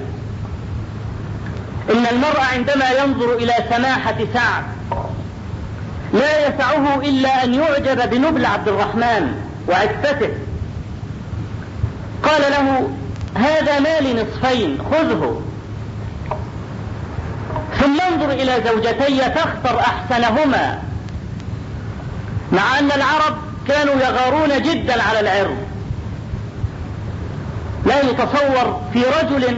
إن 1.89 2.05
المرء 2.11 2.39
عندما 2.53 2.91
ينظر 2.91 3.35
إلى 3.35 3.53
سماحة 3.69 4.17
سعد 4.33 4.63
لا 6.13 6.47
يسعه 6.47 6.99
إلا 6.99 7.43
أن 7.43 7.53
يعجب 7.53 8.09
بنبل 8.09 8.45
عبد 8.45 8.67
الرحمن 8.67 9.35
وعفته 9.67 10.29
قال 12.23 12.41
له 12.51 12.89
هذا 13.35 13.79
مالي 13.79 14.13
نصفين 14.13 14.77
خذه. 14.91 15.41
ثم 17.79 18.01
انظر 18.01 18.31
إلى 18.31 18.63
زوجتي 18.65 19.17
فاختر 19.17 19.79
أحسنهما 19.79 20.81
مع 22.51 22.79
أن 22.79 22.91
العرب 22.91 23.37
كانوا 23.67 23.93
يغارون 23.95 24.61
جدا 24.61 25.03
على 25.03 25.19
العرض. 25.19 25.57
لا 27.85 28.01
يتصور 28.01 28.81
في 28.93 29.03
رجل 29.21 29.57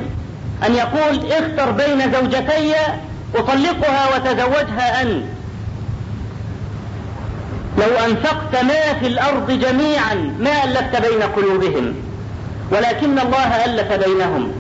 أن 0.68 0.76
يقول 0.76 1.32
اختر 1.32 1.72
بين 1.72 2.14
زوجتي 2.14 2.74
أطلقها 3.36 4.16
وتزوجها 4.16 5.02
أنت. 5.02 5.26
لو 7.78 8.06
أنفقت 8.06 8.64
ما 8.64 8.94
في 9.00 9.08
الأرض 9.08 9.52
جميعا 9.52 10.36
ما 10.40 10.64
ألفت 10.64 11.02
بين 11.02 11.22
قلوبهم 11.24 11.94
ولكن 12.72 13.20
الله 13.20 13.66
ألف 13.66 13.94
بينهم. 14.08 14.52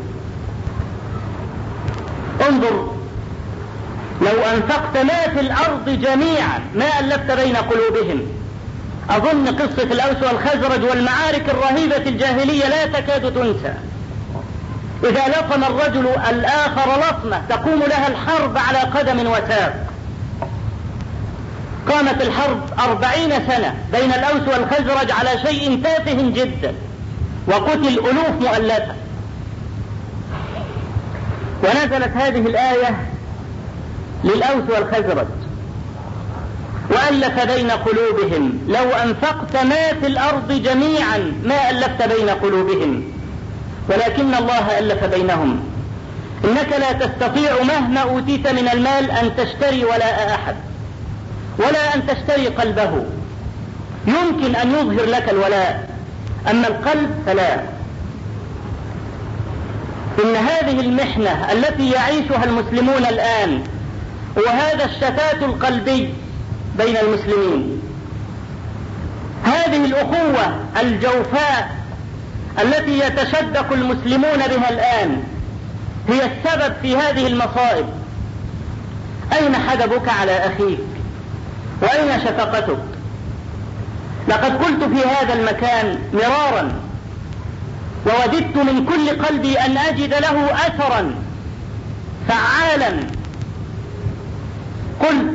انظر 2.49 2.95
لو 4.21 4.43
أنفقت 4.56 4.97
ما 4.97 5.34
في 5.34 5.39
الأرض 5.39 5.89
جميعا 5.89 6.60
ما 6.75 6.99
ألفت 6.99 7.32
بين 7.32 7.56
قلوبهم 7.56 8.21
أظن 9.10 9.48
قصة 9.48 9.84
الأوس 9.84 10.24
والخزرج 10.24 10.84
والمعارك 10.84 11.50
الرهيبة 11.50 11.98
الجاهلية 12.10 12.68
لا 12.68 12.86
تكاد 12.86 13.34
تنسى. 13.34 13.74
إذا 15.04 15.28
لطم 15.28 15.63
الرجل 15.63 16.08
الآخر 16.30 17.00
لطمة 17.00 17.41
تقوم 17.50 17.80
لها 17.80 18.08
الحرب 18.08 18.58
على 18.58 18.78
قدم 18.80 19.20
وساق. 19.20 19.86
قامت 21.89 22.22
الحرب 22.22 22.62
أربعين 22.80 23.30
سنة 23.30 23.76
بين 23.91 24.13
الأوس 24.13 24.48
والخزرج 24.48 25.12
على 25.12 25.30
شيء 25.48 25.82
تافه 25.84 26.30
جدا 26.30 26.74
وقتل 27.48 27.88
ألوف 27.88 28.41
مؤلفة. 28.41 28.96
ونزلت 31.63 32.18
هذه 32.18 32.48
الآية 32.48 32.96
للأوس 34.24 34.63
والخزرج. 34.70 35.28
وألف 36.89 37.54
بين 37.54 37.71
قلوبهم. 37.71 38.60
لو 38.67 38.89
أنفقت 38.89 39.56
ما 39.56 40.00
في 40.02 40.08
الأرض 40.08 40.52
جميعا 40.52 41.34
ما 41.43 41.69
ألفت 41.69 42.04
بين 42.13 42.30
قلوبهم. 42.30 43.04
ولكن 43.89 44.36
الله 44.36 44.80
ألف 44.80 45.04
بينهم. 45.04 45.60
إنك 46.43 46.76
لا 46.80 46.91
تستطيع 46.91 47.63
مهما 47.63 48.00
أوتيت 48.00 48.48
من 48.48 48.69
المال 48.74 49.12
أن 49.12 49.36
تشتري 49.38 49.86
ولاء 49.86 50.36
أحد. 50.36 50.56
ولا 51.58 51.95
أن 51.95 52.08
تشتري 52.08 52.48
قلبه. 52.48 53.06
يمكن 54.08 54.56
أن 54.56 54.71
يظهر 54.71 55.06
لك 55.06 55.30
الولاء. 55.30 55.89
أما 56.50 56.67
القلب 56.67 57.10
فلا. 57.26 57.60
إن 60.24 60.36
هذه 60.36 60.80
المحنة 60.80 61.52
التي 61.52 61.91
يعيشها 61.91 62.43
المسلمون 62.43 63.06
الآن 63.06 63.63
وهذا 64.38 64.86
الشتات 64.86 65.43
القلبي 65.43 66.13
بين 66.78 66.98
المسلمين. 66.98 67.82
هذه 69.44 69.86
الأخوة 69.86 70.56
الجوفاء 70.82 71.76
التي 72.62 73.00
يتشدق 73.00 73.72
المسلمون 73.72 74.38
بها 74.38 74.70
الآن 74.70 75.24
هي 76.08 76.22
السبب 76.26 76.74
في 76.82 76.98
هذه 76.98 77.28
المصائب. 77.28 77.86
أين 79.34 79.56
حدبك 79.56 80.10
على 80.10 80.32
أخيك؟ 80.32 80.80
وأين 81.82 82.20
شفقتك؟ 82.20 82.78
لقد 84.28 84.64
قلت 84.64 84.84
في 84.84 85.08
هذا 85.08 85.34
المكان 85.34 86.00
مرارا 86.14 86.74
ووددت 88.06 88.58
من 88.58 88.86
كل 88.86 89.26
قلبي 89.26 89.60
أن 89.60 89.78
أجد 89.78 90.14
له 90.14 90.52
أثرا 90.54 91.16
فعالا. 92.28 93.00
قلت 95.00 95.35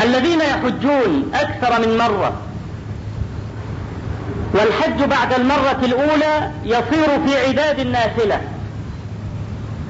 الذين 0.00 0.40
يحجون 0.40 1.30
أكثر 1.34 1.80
من 1.86 1.98
مرة. 1.98 2.32
والحج 4.54 5.04
بعد 5.04 5.32
المرة 5.32 5.78
الأولى 5.82 6.50
يصير 6.64 7.26
في 7.26 7.46
عداد 7.46 7.80
النافلة 7.80 8.40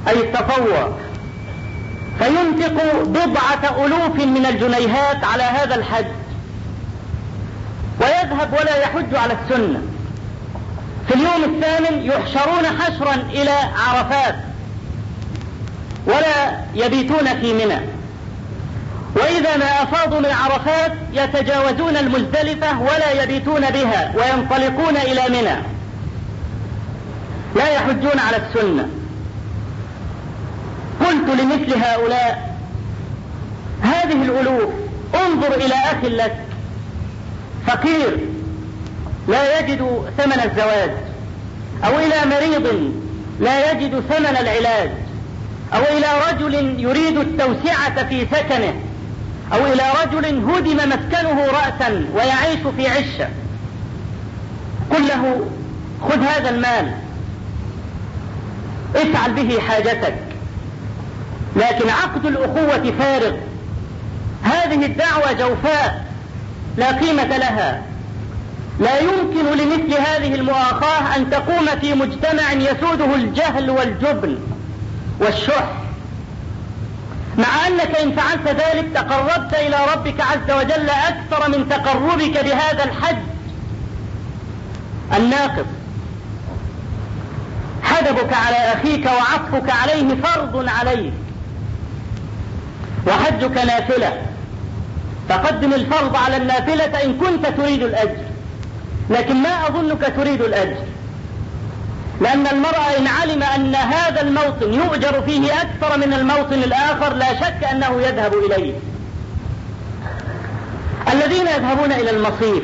أي 0.09 0.21
التطوع. 0.21 0.93
فينفق 2.19 3.03
بضعة 3.03 3.87
ألوف 3.87 4.17
من 4.17 4.47
الجنيهات 4.47 5.25
على 5.25 5.43
هذا 5.43 5.75
الحج. 5.75 6.07
ويذهب 8.01 8.53
ولا 8.61 8.77
يحج 8.77 9.15
على 9.15 9.33
السنة. 9.33 9.83
في 11.09 11.15
اليوم 11.15 11.45
الثامن 11.45 12.03
يحشرون 12.03 12.81
حشرا 12.81 13.15
إلى 13.15 13.55
عرفات 13.87 14.37
ولا 16.07 16.61
يبيتون 16.75 17.41
في 17.41 17.53
منى. 17.53 17.96
وإذا 19.17 19.57
ما 19.57 19.83
أفاضوا 19.83 20.21
من 20.21 20.31
عرفات 20.31 20.93
يتجاوزون 21.13 21.97
المزدلفة 21.97 22.81
ولا 22.81 23.23
يبيتون 23.23 23.61
بها 23.61 24.13
وينطلقون 24.17 24.97
إلى 24.97 25.23
منى. 25.29 25.57
لا 27.57 27.69
يحجون 27.69 28.19
على 28.19 28.37
السنة. 28.37 28.89
قلت 31.01 31.41
لمثل 31.41 31.75
هؤلاء 31.85 32.57
هذه 33.83 34.23
الألوف 34.23 34.73
انظر 35.15 35.55
إلى 35.55 35.75
أخ 35.75 36.05
لك 36.05 36.37
فقير 37.67 38.19
لا 39.29 39.59
يجد 39.59 39.79
ثمن 40.19 40.41
الزواج 40.45 40.91
أو 41.85 41.99
إلى 41.99 42.15
مريض 42.27 42.93
لا 43.41 43.73
يجد 43.73 44.01
ثمن 44.01 44.37
العلاج 44.41 44.91
أو 45.75 45.83
إلى 45.83 46.07
رجل 46.31 46.81
يريد 46.81 47.19
التوسعة 47.19 48.09
في 48.09 48.27
سكنه. 48.33 48.75
أو 49.53 49.67
إلى 49.67 49.83
رجل 50.05 50.27
هدم 50.27 50.77
مسكنه 50.77 51.47
رأسا 51.47 52.07
ويعيش 52.15 52.61
في 52.77 52.89
عشة. 52.89 53.29
قل 54.91 55.09
له 55.09 55.47
خذ 56.09 56.23
هذا 56.23 56.51
المال. 56.51 56.93
افعل 58.97 59.33
به 59.33 59.61
حاجتك. 59.61 60.15
لكن 61.57 61.91
عقد 61.91 62.27
الأخوة 62.27 62.93
فارغ. 62.99 63.37
هذه 64.43 64.87
الدعوة 64.87 65.33
جوفاء 65.33 66.05
لا 66.77 66.93
قيمة 66.93 67.37
لها. 67.37 67.83
لا 68.81 69.01
يمكن 69.01 69.59
لمثل 69.59 70.01
هذه 70.01 70.35
المؤاخاة 70.35 71.17
أن 71.17 71.31
تقوم 71.31 71.67
في 71.81 71.95
مجتمع 71.95 72.53
يسوده 72.53 73.15
الجهل 73.15 73.71
والجبن 73.71 74.39
والشح. 75.21 75.86
مع 77.39 77.67
أنك 77.67 77.97
إن 77.97 78.13
فعلت 78.13 78.49
ذلك 78.49 78.87
تقربت 78.95 79.55
إلى 79.55 79.77
ربك 79.95 80.21
عز 80.21 80.51
وجل 80.51 80.91
أكثر 80.91 81.49
من 81.51 81.69
تقربك 81.69 82.45
بهذا 82.45 82.85
الحج 82.85 83.17
الناقص. 85.17 85.67
حدبك 87.83 88.33
على 88.33 88.57
أخيك 88.57 89.07
وعطفك 89.07 89.71
عليه 89.71 90.23
فرض 90.23 90.69
عليك 90.69 91.13
وحجك 93.07 93.57
نافلة. 93.57 94.23
فقدم 95.29 95.75
الفرض 95.75 96.17
على 96.17 96.37
النافلة 96.37 97.05
إن 97.05 97.19
كنت 97.19 97.47
تريد 97.47 97.83
الأجر. 97.83 98.17
لكن 99.11 99.35
ما 99.43 99.69
أظنك 99.69 100.13
تريد 100.17 100.43
الأجر. 100.43 100.77
لأن 102.21 102.47
المرأة 102.47 102.99
إن 102.99 103.07
علم 103.07 103.43
أن 103.43 103.75
هذا 103.75 104.21
الموطن 104.21 104.75
يؤجر 104.75 105.23
فيه 105.23 105.53
أكثر 105.63 105.99
من 105.99 106.13
الموطن 106.13 106.55
الآخر 106.55 107.15
لا 107.15 107.35
شك 107.35 107.65
أنه 107.73 108.03
يذهب 108.03 108.33
إليه. 108.35 108.73
الذين 111.13 111.47
يذهبون 111.47 111.93
إلى 111.93 112.11
المصيف 112.11 112.63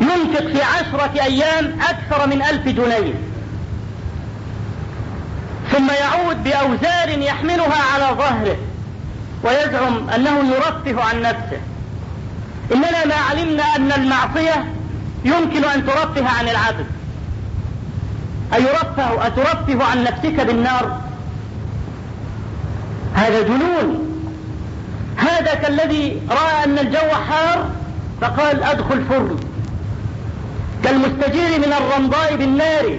ينفق 0.00 0.46
في 0.46 0.62
عشرة 0.62 1.10
أيام 1.22 1.78
أكثر 1.80 2.26
من 2.26 2.42
ألف 2.42 2.68
جنيه. 2.68 3.14
ثم 5.72 5.90
يعود 5.90 6.44
بأوزار 6.44 7.08
يحملها 7.08 7.82
على 7.94 8.16
ظهره 8.18 8.56
ويزعم 9.44 10.08
أنه 10.10 10.54
يرفه 10.54 11.04
عن 11.04 11.22
نفسه. 11.22 11.60
إننا 12.72 13.06
ما 13.06 13.14
علمنا 13.30 13.62
أن 13.76 13.92
المعصية 13.92 14.64
يمكن 15.24 15.64
أن 15.64 15.86
ترفه 15.86 16.28
عن 16.38 16.48
العبد. 16.48 16.86
أيرفه 18.54 19.26
أترفه 19.26 19.84
عن 19.84 20.04
نفسك 20.04 20.40
بالنار؟ 20.40 21.00
هذا 23.14 23.42
جنون. 23.42 24.08
هذا 25.16 25.54
كالذي 25.54 26.22
رأى 26.30 26.64
أن 26.64 26.78
الجو 26.78 27.08
حار 27.28 27.70
فقال 28.20 28.62
أدخل 28.62 29.04
فرن. 29.04 29.36
كالمستجير 30.84 31.58
من 31.58 31.72
الرمضاء 31.72 32.36
بالنار. 32.36 32.98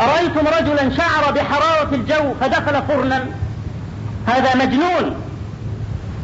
أرأيتم 0.00 0.46
رجلا 0.46 0.96
شعر 0.96 1.32
بحرارة 1.32 1.94
الجو 1.94 2.34
فدخل 2.40 2.82
فرنا؟ 2.88 3.26
هذا 4.26 4.56
مجنون. 4.56 5.14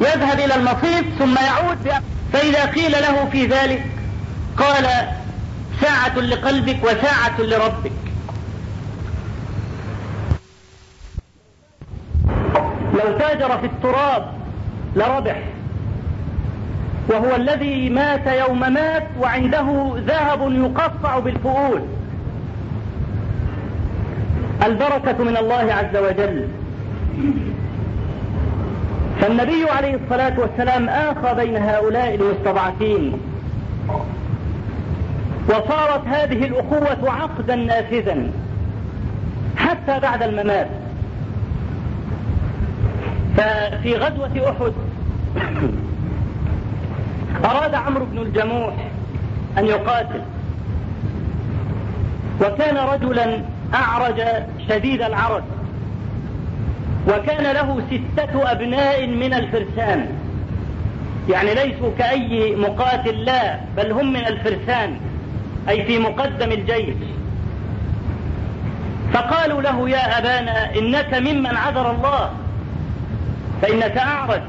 يذهب 0.00 0.40
إلى 0.40 0.54
المصيف 0.54 1.04
ثم 1.18 1.34
يعود 1.34 2.02
فإذا 2.32 2.64
قيل 2.64 2.92
له 2.92 3.28
في 3.32 3.46
ذلك 3.46 3.86
قال 4.58 4.86
ساعة 5.80 6.18
لقلبك 6.18 6.84
وساعة 6.84 7.40
لربك. 7.40 8.07
لو 12.98 13.18
تاجر 13.18 13.58
في 13.58 13.66
التراب 13.66 14.26
لربح. 14.96 15.38
وهو 17.08 17.36
الذي 17.36 17.90
مات 17.90 18.26
يوم 18.26 18.72
مات 18.72 19.06
وعنده 19.20 19.94
ذهب 20.06 20.52
يقطع 20.52 21.18
بالفؤول 21.18 21.80
البركة 24.66 25.24
من 25.24 25.36
الله 25.36 25.74
عز 25.74 25.96
وجل. 25.96 26.48
فالنبي 29.20 29.70
عليه 29.70 29.98
الصلاة 30.04 30.40
والسلام 30.40 30.88
آخى 30.88 31.34
بين 31.34 31.56
هؤلاء 31.56 32.14
المستضعفين. 32.14 33.12
وصارت 35.48 36.06
هذه 36.06 36.44
الأخوة 36.44 37.10
عقدا 37.10 37.56
نافذا. 37.56 38.30
حتى 39.56 40.00
بعد 40.00 40.22
الممات. 40.22 40.68
ففي 43.38 43.94
غزوة 43.96 44.50
أحد 44.50 44.72
أراد 47.50 47.74
عمرو 47.74 48.04
بن 48.04 48.18
الجموح 48.18 48.74
أن 49.58 49.66
يقاتل. 49.66 50.20
وكان 52.40 52.76
رجلا 52.76 53.42
أعرج 53.74 54.22
شديد 54.68 55.02
العرج 55.02 55.42
وكان 57.08 57.54
له 57.54 57.82
ستة 57.90 58.52
أبناء 58.52 59.06
من 59.06 59.34
الفرسان. 59.34 60.06
يعني 61.30 61.54
ليسوا 61.54 61.90
كأي 61.98 62.56
مقاتل 62.56 63.24
لا 63.24 63.58
بل 63.76 63.92
هم 63.92 64.12
من 64.12 64.26
الفرسان 64.26 64.96
أي 65.68 65.84
في 65.84 65.98
مقدم 65.98 66.52
الجيش. 66.52 66.96
فقالوا 69.12 69.62
له 69.62 69.90
يا 69.90 70.18
أبانا 70.18 70.74
إنك 70.78 71.14
ممن 71.14 71.56
عذر 71.56 71.90
الله. 71.90 72.30
فإنك 73.62 73.96
أعرج 73.98 74.40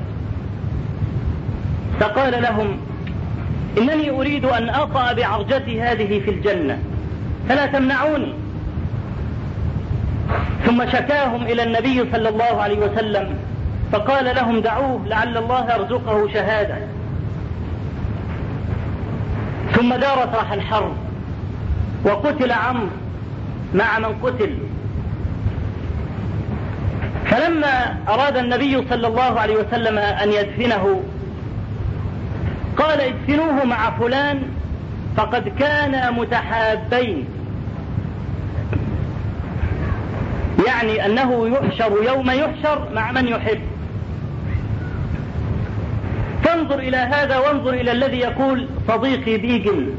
فقال 1.99 2.41
لهم 2.41 2.77
إنني 3.77 4.09
أريد 4.09 4.45
أن 4.45 4.69
أطأ 4.69 5.13
بعرجتي 5.13 5.81
هذه 5.81 6.19
في 6.19 6.31
الجنة 6.31 6.79
فلا 7.49 7.65
تمنعوني. 7.65 8.33
ثم 10.65 10.89
شكاهم 10.89 11.43
إلى 11.43 11.63
النبي 11.63 12.11
صلى 12.11 12.29
الله 12.29 12.61
عليه 12.61 12.79
وسلم 12.79 13.35
فقال 13.91 14.35
لهم 14.35 14.59
دعوه 14.61 15.01
لعل 15.07 15.37
الله 15.37 15.73
يرزقه 15.73 16.33
شهادة. 16.33 16.77
ثم 19.75 19.95
دارت 19.95 20.35
راح 20.35 20.51
الحرب 20.51 20.93
وقتل 22.03 22.51
عمرو 22.51 22.87
مع 23.73 23.99
من 23.99 24.15
قتل. 24.23 24.57
فلما 27.29 27.97
أراد 28.07 28.37
النبي 28.37 28.87
صلى 28.89 29.07
الله 29.07 29.39
عليه 29.39 29.55
وسلم 29.55 29.97
أن 29.97 30.31
يدفنه 30.33 31.03
قال 32.77 33.01
ادفنوه 33.01 33.65
مع 33.65 33.91
فلان 33.91 34.41
فقد 35.17 35.47
كانا 35.59 36.11
متحابين. 36.11 37.25
يعني 40.67 41.05
أنه 41.05 41.47
يحشر 41.47 41.91
يوم 42.03 42.31
يحشر 42.31 42.87
مع 42.93 43.11
من 43.11 43.27
يحب. 43.27 43.59
فانظر 46.43 46.79
إلى 46.79 46.97
هذا 46.97 47.37
وانظر 47.37 47.73
إلى 47.73 47.91
الذي 47.91 48.17
يقول 48.17 48.67
صديقي 48.87 49.37
بيجل 49.37 49.93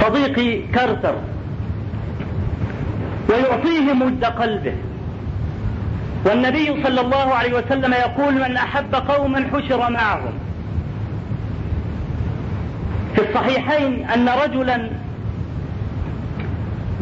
صديقي 0.00 0.62
كارتر 0.62 1.14
ويعطيه 3.28 3.92
مد 3.92 4.24
قلبه. 4.24 4.74
والنبي 6.24 6.82
صلى 6.84 7.00
الله 7.00 7.34
عليه 7.34 7.54
وسلم 7.54 7.92
يقول 7.92 8.34
من 8.34 8.56
أحب 8.56 8.94
قوما 8.94 9.50
حشر 9.52 9.90
معهم. 9.90 10.32
في 13.14 13.28
الصحيحين 13.28 14.04
أن 14.04 14.28
رجلا 14.28 14.90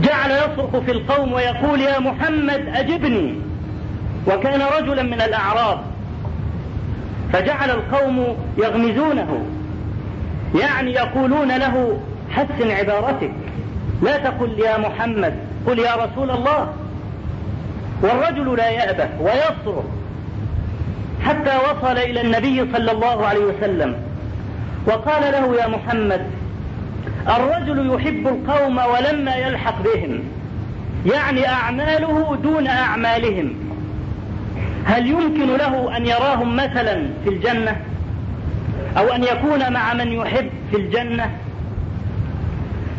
جعل 0.01 0.31
يصرخ 0.31 0.79
في 0.79 0.91
القوم 0.91 1.33
ويقول 1.33 1.81
يا 1.81 1.99
محمد 1.99 2.69
أجبني. 2.75 3.35
وكان 4.27 4.63
رجلا 4.79 5.03
من 5.03 5.21
الأعراب. 5.21 5.81
فجعل 7.33 7.71
القوم 7.71 8.37
يغمزونه. 8.59 9.47
يعني 10.61 10.93
يقولون 10.93 11.57
له 11.57 12.01
حسن 12.31 12.71
عبارتك. 12.71 13.33
لا 14.03 14.19
تقل 14.19 14.59
يا 14.59 14.79
محمد 14.79 15.35
قل 15.67 15.79
يا 15.79 15.95
رسول 15.95 16.31
الله. 16.31 16.73
والرجل 18.03 18.57
لا 18.57 18.69
يأبه 18.69 19.09
ويصرخ 19.21 19.85
حتى 21.25 21.51
وصل 21.57 21.99
إلى 21.99 22.21
النبي 22.21 22.73
صلى 22.73 22.93
الله 22.93 23.27
عليه 23.27 23.45
وسلم 23.45 23.97
وقال 24.87 25.23
له 25.33 25.57
يا 25.63 25.67
محمد 25.69 26.27
الرجل 27.29 27.95
يحب 27.95 28.27
القوم 28.29 28.79
ولما 28.79 29.35
يلحق 29.37 29.83
بهم 29.83 30.21
يعني 31.15 31.49
أعماله 31.49 32.37
دون 32.43 32.67
أعمالهم. 32.67 33.55
هل 34.85 35.07
يمكن 35.07 35.57
له 35.57 35.97
أن 35.97 36.07
يراهم 36.07 36.57
مثلا 36.57 37.07
في 37.25 37.31
الجنة؟ 37.31 37.77
أو 38.99 39.09
أن 39.09 39.25
يكون 39.25 39.73
مع 39.73 39.95
من 39.95 40.13
يحب 40.13 40.51
في 40.71 40.77
الجنة؟ 40.77 41.31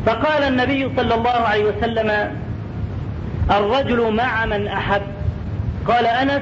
فقال 0.05 0.43
النبي 0.43 0.89
صلى 0.97 1.15
الله 1.15 1.29
عليه 1.29 1.65
وسلم 1.65 2.37
الرجل 3.51 4.13
مع 4.13 4.45
من 4.45 4.67
أحب. 4.67 5.01
قال 5.87 6.05
أنس 6.05 6.41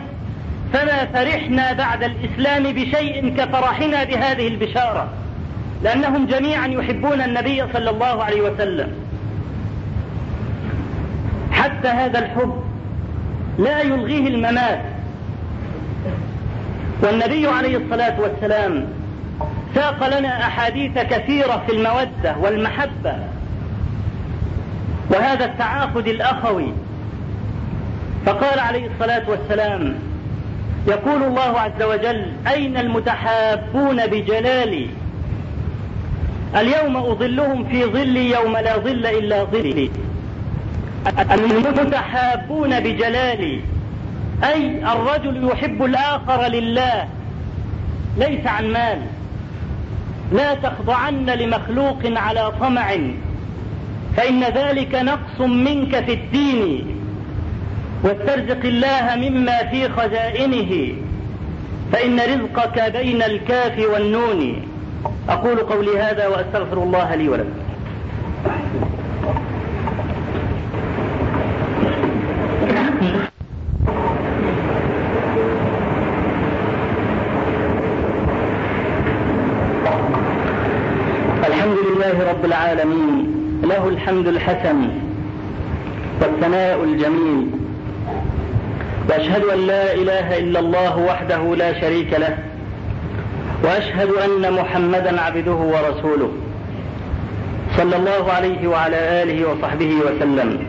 فما 0.74 1.06
فرحنا 1.06 1.74
بعد 1.74 2.04
الإسلام 2.04 2.64
بشيء 2.64 3.36
كفرحنا 3.38 4.04
بهذه 4.04 4.48
البشارة 4.48 5.10
لأنهم 5.84 6.26
جميعا 6.26 6.68
يحبون 6.68 7.22
النبي 7.22 7.64
صلى 7.74 7.90
الله 7.90 8.24
عليه 8.24 8.42
وسلم. 8.42 8.92
حتى 11.52 11.88
هذا 11.88 12.20
الحب 12.20 12.64
لا 13.60 13.82
يلغيه 13.82 14.28
الممات. 14.28 14.82
والنبي 17.04 17.48
عليه 17.48 17.78
الصلاة 17.78 18.22
والسلام 18.22 18.88
ساق 19.76 20.20
لنا 20.20 20.48
أحاديث 20.48 20.92
كثيرة 20.98 21.64
في 21.68 21.76
المودة 21.76 22.38
والمحبة. 22.40 23.16
وهذا 25.10 25.46
التعاقد 25.46 26.08
الأخوي 26.08 26.74
فقال 28.26 28.60
عليه 28.60 28.88
الصلاة 28.88 29.30
والسلام 29.30 30.00
يقول 30.88 31.24
الله 31.24 31.60
عز 31.60 31.84
وجل 31.84 32.26
أين 32.48 32.78
المتحابون 32.78 34.08
بجلالي؟ 34.08 34.88
اليوم 36.56 36.98
أظلهم 36.98 37.64
في 37.64 37.86
ظلي 37.86 38.32
يوم 38.32 38.58
لا 38.58 38.78
ظل 38.78 39.06
إلا 39.06 39.44
ظلي. 39.44 39.90
المتحابون 41.32 42.80
بجلالي؟ 42.80 43.62
أي 44.44 44.94
الرجل 44.94 45.50
يحب 45.52 45.84
الآخر 45.84 46.48
لله 46.48 47.08
ليس 48.18 48.48
عن 48.48 48.72
مال. 48.72 49.02
لا 50.32 50.54
تخضعن 50.54 51.26
لمخلوق 51.26 52.00
على 52.06 52.52
طمع 52.60 52.98
فإن 54.18 54.44
ذلك 54.44 54.96
نقص 54.96 55.42
منك 55.42 56.06
في 56.06 56.14
الدين. 56.14 56.95
واسترزق 58.04 58.66
الله 58.66 59.30
مما 59.30 59.58
في 59.72 59.90
خزائنه 59.90 60.96
فإن 61.92 62.20
رزقك 62.20 62.92
بين 62.98 63.24
الكاف 63.24 63.80
والنون. 63.94 64.62
أقول 65.30 65.58
قولي 65.58 66.00
هذا 66.00 66.28
وأستغفر 66.28 66.84
الله 66.84 67.16
لي 67.16 67.30
ولكم. 67.30 67.50
الحمد 81.48 81.78
لله 81.88 82.30
رب 82.30 82.46
العالمين 82.46 83.28
له 83.64 83.88
الحمد 83.90 84.28
الحسن 84.28 84.90
والثناء 86.22 86.84
الجميل. 86.84 87.55
وأشهد 89.10 89.44
أن 89.44 89.68
لا 89.68 89.94
إله 89.94 90.38
إلا 90.38 90.60
الله 90.60 90.98
وحده 90.98 91.56
لا 91.56 91.82
شريك 91.82 92.14
له 92.14 92.38
وأشهد 93.64 94.10
أن 94.10 94.54
محمدا 94.54 95.22
عبده 95.22 95.52
ورسوله 95.54 96.32
صلى 97.78 97.96
الله 97.96 98.32
عليه 98.32 98.68
وعلى 98.68 99.24
آله 99.24 99.50
وصحبه 99.50 99.92
وسلم. 99.96 100.60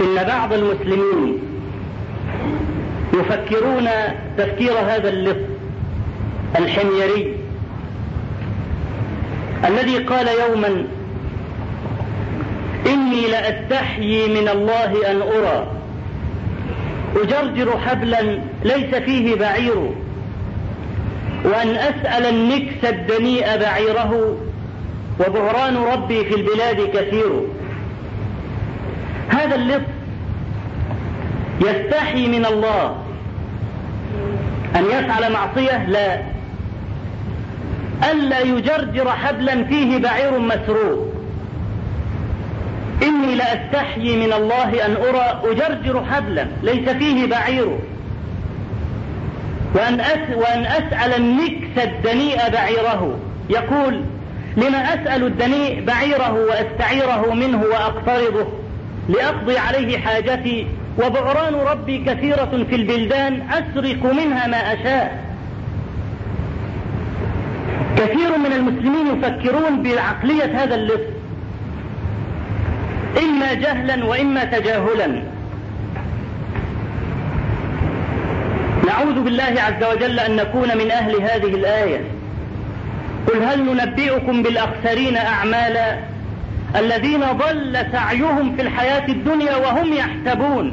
إن 0.00 0.24
بعض 0.28 0.52
المسلمين 0.52 1.38
يفكرون 3.14 3.88
تفكير 4.38 4.72
هذا 4.72 5.08
اللص 5.08 5.36
الحميري 6.58 7.34
الذي 9.64 9.98
قال 9.98 10.26
يوما 10.28 10.84
إني 12.88 13.26
لأستحيي 13.26 14.28
من 14.28 14.48
الله 14.48 15.10
أن 15.10 15.22
أرى. 15.22 15.66
أجرجر 17.16 17.78
حبلا 17.78 18.38
ليس 18.64 18.94
فيه 18.94 19.34
بعير. 19.34 19.90
وأن 21.44 21.68
أسأل 21.68 22.26
النكس 22.26 22.84
الدنيء 22.84 23.58
بعيره. 23.58 24.36
وبهران 25.20 25.76
ربي 25.76 26.24
في 26.24 26.34
البلاد 26.34 26.90
كثير. 26.96 27.42
هذا 29.28 29.54
اللص 29.54 29.86
يستحي 31.60 32.28
من 32.28 32.46
الله. 32.46 32.96
أن 34.76 34.84
يفعل 34.84 35.32
معصية؟ 35.32 35.84
لا. 35.86 36.20
ألا 38.10 38.40
يجرجر 38.40 39.10
حبلا 39.10 39.64
فيه 39.64 39.98
بعير 39.98 40.38
مسروق. 40.38 41.07
إني 43.02 43.34
لأستحيي 43.34 44.26
من 44.26 44.32
الله 44.32 44.86
أن 44.86 44.96
أرى 44.96 45.42
أجرجر 45.44 46.04
حبلا 46.04 46.46
ليس 46.62 46.88
فيه 46.88 47.26
بعير. 47.26 47.78
وأن, 49.74 50.00
أس 50.00 50.36
وأن 50.36 50.66
أسأل 50.66 51.14
النكس 51.16 51.84
الدنيء 51.84 52.38
بعيره. 52.52 53.18
يقول 53.50 54.04
لما 54.56 54.78
أسأل 54.78 55.26
الدنيء 55.26 55.84
بعيره 55.84 56.32
وأستعيره 56.32 57.34
منه 57.34 57.62
وأقترضه؟ 57.62 58.46
لأقضي 59.08 59.58
عليه 59.58 59.98
حاجتي. 59.98 60.66
وبعران 60.98 61.54
ربي 61.54 61.98
كثيرة 61.98 62.64
في 62.70 62.74
البلدان 62.74 63.42
أسرق 63.50 64.12
منها 64.12 64.46
ما 64.46 64.56
أشاء. 64.56 65.24
كثير 67.96 68.38
من 68.38 68.52
المسلمين 68.52 69.06
يفكرون 69.06 69.82
بعقلية 69.82 70.64
هذا 70.64 70.74
اللص. 70.74 71.17
إما 73.16 73.54
جهلا 73.54 74.04
وإما 74.04 74.44
تجاهلا. 74.44 75.22
نعوذ 78.86 79.22
بالله 79.22 79.54
عز 79.58 79.84
وجل 79.94 80.20
أن 80.20 80.36
نكون 80.36 80.78
من 80.78 80.90
أهل 80.90 81.22
هذه 81.22 81.54
الآية. 81.54 82.00
قل 83.28 83.42
هل 83.42 83.64
ننبئكم 83.64 84.42
بالأخسرين 84.42 85.16
أعمالا 85.16 85.98
الذين 86.76 87.20
ضل 87.20 87.86
سعيهم 87.92 88.56
في 88.56 88.62
الحياة 88.62 89.06
الدنيا 89.08 89.56
وهم 89.56 89.92
يحسبون 89.92 90.72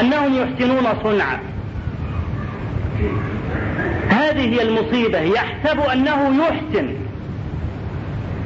أنهم 0.00 0.34
يحسنون 0.42 0.84
صنعا. 1.02 1.38
هذه 4.08 4.54
هي 4.54 4.62
المصيبة. 4.62 5.20
يحسب 5.20 5.80
أنه 5.92 6.44
يحسن. 6.44 7.01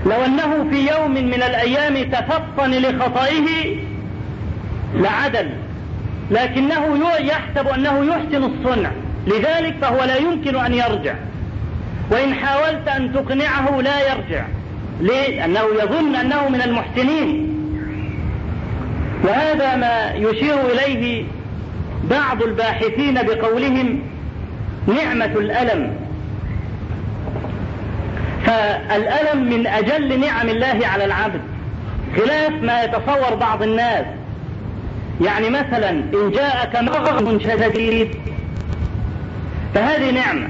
لو 0.06 0.24
أنه 0.24 0.70
في 0.70 0.88
يوم 0.92 1.10
من 1.10 1.42
الأيام 1.42 2.10
تفطن 2.10 2.70
لخطئه 2.70 3.76
لعدل 4.94 5.50
لكنه 6.30 6.98
يحسب 7.20 7.68
أنه 7.68 8.04
يحسن 8.04 8.44
الصنع 8.44 8.90
لذلك 9.26 9.74
فهو 9.80 10.04
لا 10.04 10.16
يمكن 10.16 10.56
أن 10.56 10.74
يرجع. 10.74 11.14
وإن 12.10 12.34
حاولت 12.34 12.88
أن 12.88 13.12
تقنعه 13.12 13.80
لا 13.80 14.12
يرجع؟ 14.12 14.44
لأنه 15.00 15.60
يظن 15.82 16.14
أنه 16.14 16.48
من 16.48 16.62
المحسنين. 16.62 17.56
وهذا 19.24 19.76
ما 19.76 20.12
يشير 20.14 20.56
إليه 20.72 21.24
بعض 22.10 22.42
الباحثين 22.42 23.14
بقولهم 23.14 24.02
نعمة 24.86 25.24
الألم. 25.24 26.05
فالألم 28.46 29.44
من 29.44 29.66
أجل 29.66 30.20
نعم 30.20 30.48
الله 30.48 30.86
على 30.86 31.04
العبد 31.04 31.40
خلاف 32.16 32.52
ما 32.62 32.82
يتصور 32.84 33.34
بعض 33.34 33.62
الناس. 33.62 34.04
يعني 35.20 35.50
مثلا 35.50 35.90
إن 35.90 36.30
جاءك 36.34 36.76
مغض 36.76 37.40
شديد 37.40 38.14
فهذه 39.74 40.10
نعمة. 40.10 40.48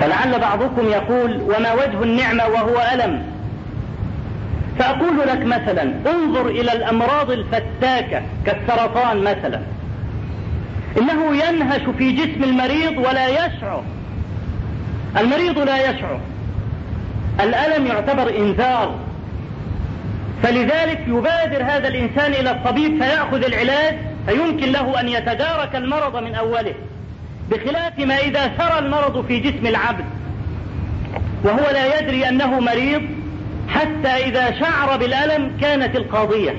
فلعل 0.00 0.40
بعضكم 0.40 0.88
يقول 0.88 1.40
وما 1.42 1.72
وجه 1.72 2.02
النعمة 2.02 2.46
وهو 2.46 2.82
ألم؟ 2.94 3.22
فأقول 4.78 5.18
لك 5.18 5.44
مثلا 5.46 5.82
انظر 6.06 6.46
إلى 6.46 6.72
الأمراض 6.72 7.30
الفتاكة 7.30 8.22
كالسرطان 8.46 9.18
مثلا. 9.18 9.60
إنه 10.98 11.36
ينهش 11.36 11.82
في 11.98 12.12
جسم 12.12 12.44
المريض 12.44 12.98
ولا 12.98 13.28
يشعر. 13.28 13.82
المريض 15.18 15.58
لا 15.58 15.90
يشعر 15.90 16.20
الألم 17.40 17.86
يعتبر 17.86 18.36
إنذار. 18.36 18.94
فلذلك 20.42 21.00
يبادر 21.06 21.62
هذا 21.62 21.88
الإنسان 21.88 22.32
إلى 22.32 22.50
الطبيب 22.50 23.02
فيأخذ 23.02 23.44
العلاج 23.44 23.96
فيمكن 24.28 24.72
له 24.72 25.00
أن 25.00 25.08
يتدارك 25.08 25.76
المرض 25.76 26.16
من 26.16 26.34
أوله 26.34 26.74
بخلاف 27.50 27.98
ما 27.98 28.18
إذا 28.18 28.52
سرى 28.58 28.78
المرض 28.78 29.26
في 29.26 29.38
جسم 29.38 29.66
العبد. 29.66 30.04
وهو 31.44 31.70
لا 31.72 31.98
يدري 31.98 32.28
أنه 32.28 32.60
مريض 32.60 33.02
حتى 33.68 34.08
إذا 34.08 34.60
شعر 34.60 34.96
بالألم 34.96 35.56
كانت 35.60 35.96
القاضية. 35.96 36.54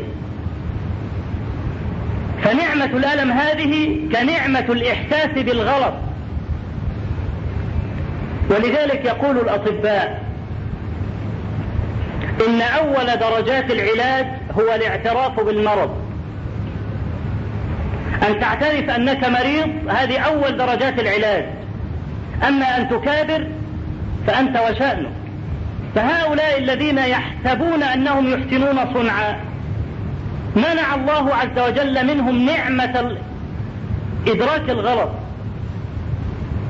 فنعمة 2.43 2.85
الألم 2.85 3.31
هذه 3.31 3.99
كنعمة 4.13 4.65
الإحساس 4.69 5.29
بالغلط. 5.35 5.93
ولذلك 8.49 9.05
يقول 9.05 9.37
الأطباء 9.37 10.23
إن 12.47 12.61
أول 12.61 13.05
درجات 13.19 13.71
العلاج 13.71 14.25
هو 14.59 14.75
الاعتراف 14.75 15.39
بالمرض. 15.39 15.95
أن 18.27 18.39
تعترف 18.39 18.89
أنك 18.89 19.29
مريض 19.29 19.89
هذه 19.89 20.19
أول 20.19 20.57
درجات 20.57 20.99
العلاج. 20.99 21.45
أما 22.47 22.77
أن 22.77 22.89
تكابر 22.89 23.47
فأنت 24.27 24.57
وشأنك 24.57 25.09
فهؤلاء 25.95 26.59
الذين 26.59 26.97
يحسبون 26.97 27.83
أنهم 27.83 28.33
يحسنون 28.33 28.93
صنعا 28.93 29.39
منع 30.55 30.95
الله 30.95 31.35
عز 31.35 31.59
وجل 31.69 32.05
منهم 32.07 32.45
نعمة 32.45 33.17
إدراك 34.27 34.69
الغلط. 34.69 35.09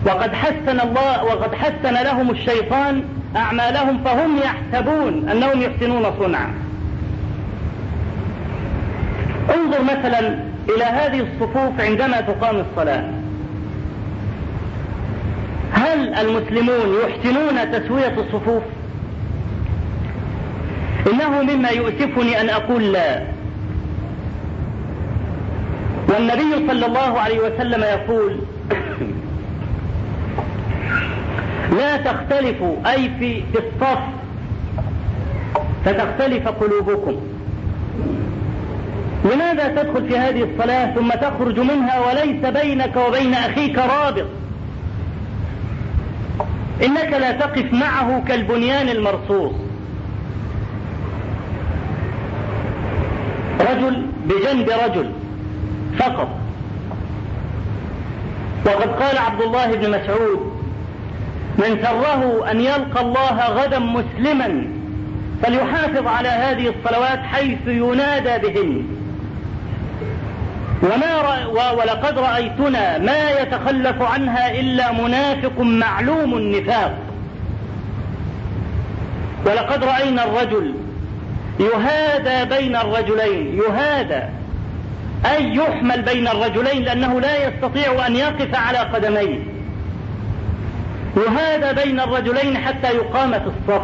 وقد 0.06 0.34
حسن 0.34 0.80
الله 0.80 1.24
وقد 1.24 1.56
حسن 1.56 1.94
لهم 2.04 2.32
الشيطان 2.32 3.04
أعمالهم 3.36 4.04
فهم 4.04 4.38
يحسبون 4.38 5.30
أنهم 5.30 5.62
يحسنون 5.62 6.04
صنعا. 6.20 6.54
انظر 9.56 9.84
مثلا 9.84 10.20
إلى 10.70 10.84
هذه 10.84 11.20
الصفوف 11.20 11.82
عندما 11.82 12.22
تقام 12.22 12.56
الصلاة. 12.70 13.04
هل 15.74 16.14
المسلمون 16.14 16.96
يحسنون 17.04 17.72
تسوية 17.72 18.14
الصفوف؟ 18.18 18.64
إنه 21.14 21.42
مما 21.42 21.70
يؤسفني 21.70 22.42
أن 22.42 22.50
أقول 22.50 22.94
لا. 22.94 23.24
والنبي 26.10 26.68
صلى 26.68 26.86
الله 26.86 27.20
عليه 27.20 27.40
وسلم 27.40 27.84
يقول 27.84 28.40
لا 31.72 31.98
تختلفوا 31.98 32.76
أي 32.86 33.12
في, 33.20 33.44
الصف 33.56 34.00
فتختلف 35.86 36.48
قلوبكم. 36.48 37.16
لماذا 39.26 39.68
تدخل 39.68 40.08
في 40.08 40.18
هذه 40.18 40.44
الصلاة 40.44 40.94
ثم 40.96 41.10
تخرج 41.10 41.60
منها 41.60 42.00
وليس 42.00 42.46
بينك 42.46 42.96
وبين 43.08 43.34
أخيك 43.34 43.78
رابط؟ 43.78 44.26
إنك 46.84 47.14
لا 47.14 47.32
تقف 47.32 47.74
معه 47.74 48.24
كالبنيان 48.28 48.90
المرصوص. 48.90 49.52
رجل 53.62 54.06
بجنب 54.26 54.70
رجل 54.70 55.12
فقط. 56.00 56.30
وقد 58.66 58.90
قال 58.90 59.18
عبد 59.18 59.42
الله 59.42 59.76
بن 59.76 59.90
مسعود 59.90 60.57
من 61.58 61.80
سره 61.84 62.52
أن 62.52 62.62
يلقى 62.62 63.02
الله 63.02 63.48
غدا 63.48 63.80
مسلما 63.80 64.68
فليحافظ 65.44 66.08
على 66.08 66.30
هذه 66.30 66.68
الصلوات 66.70 67.20
حيث 67.20 67.60
ينادى 67.68 68.48
بهن. 68.48 68.86
وما 70.84 71.22
رأ 71.22 71.72
ولقد 71.72 72.20
رأيتنا 72.20 72.98
ما 72.98 73.32
يتخلف 73.32 74.02
عنها 74.02 74.60
إلا 74.60 74.92
منافق 74.92 75.60
معلوم 75.60 76.38
النفاق. 76.38 76.98
ولقد 79.46 79.84
رأينا 79.84 80.26
الرجل 80.26 80.74
يهادى 81.60 82.56
بين 82.56 82.76
الرجلين 82.76 83.62
يهادى. 83.62 84.24
أي 85.26 85.56
يحمل 85.56 86.02
بين 86.02 86.28
الرجلين 86.28 86.84
لأنه 86.84 87.22
لا 87.22 87.48
يستطيع 87.48 88.08
أن 88.08 88.16
يقف 88.16 88.56
على 88.56 88.78
قدميه. 88.78 89.57
يهادى 91.18 91.84
بين 91.84 92.00
الرجلين 92.00 92.58
حتى 92.58 92.88
يقام 92.88 93.32
في 93.32 93.46
الصف. 93.46 93.82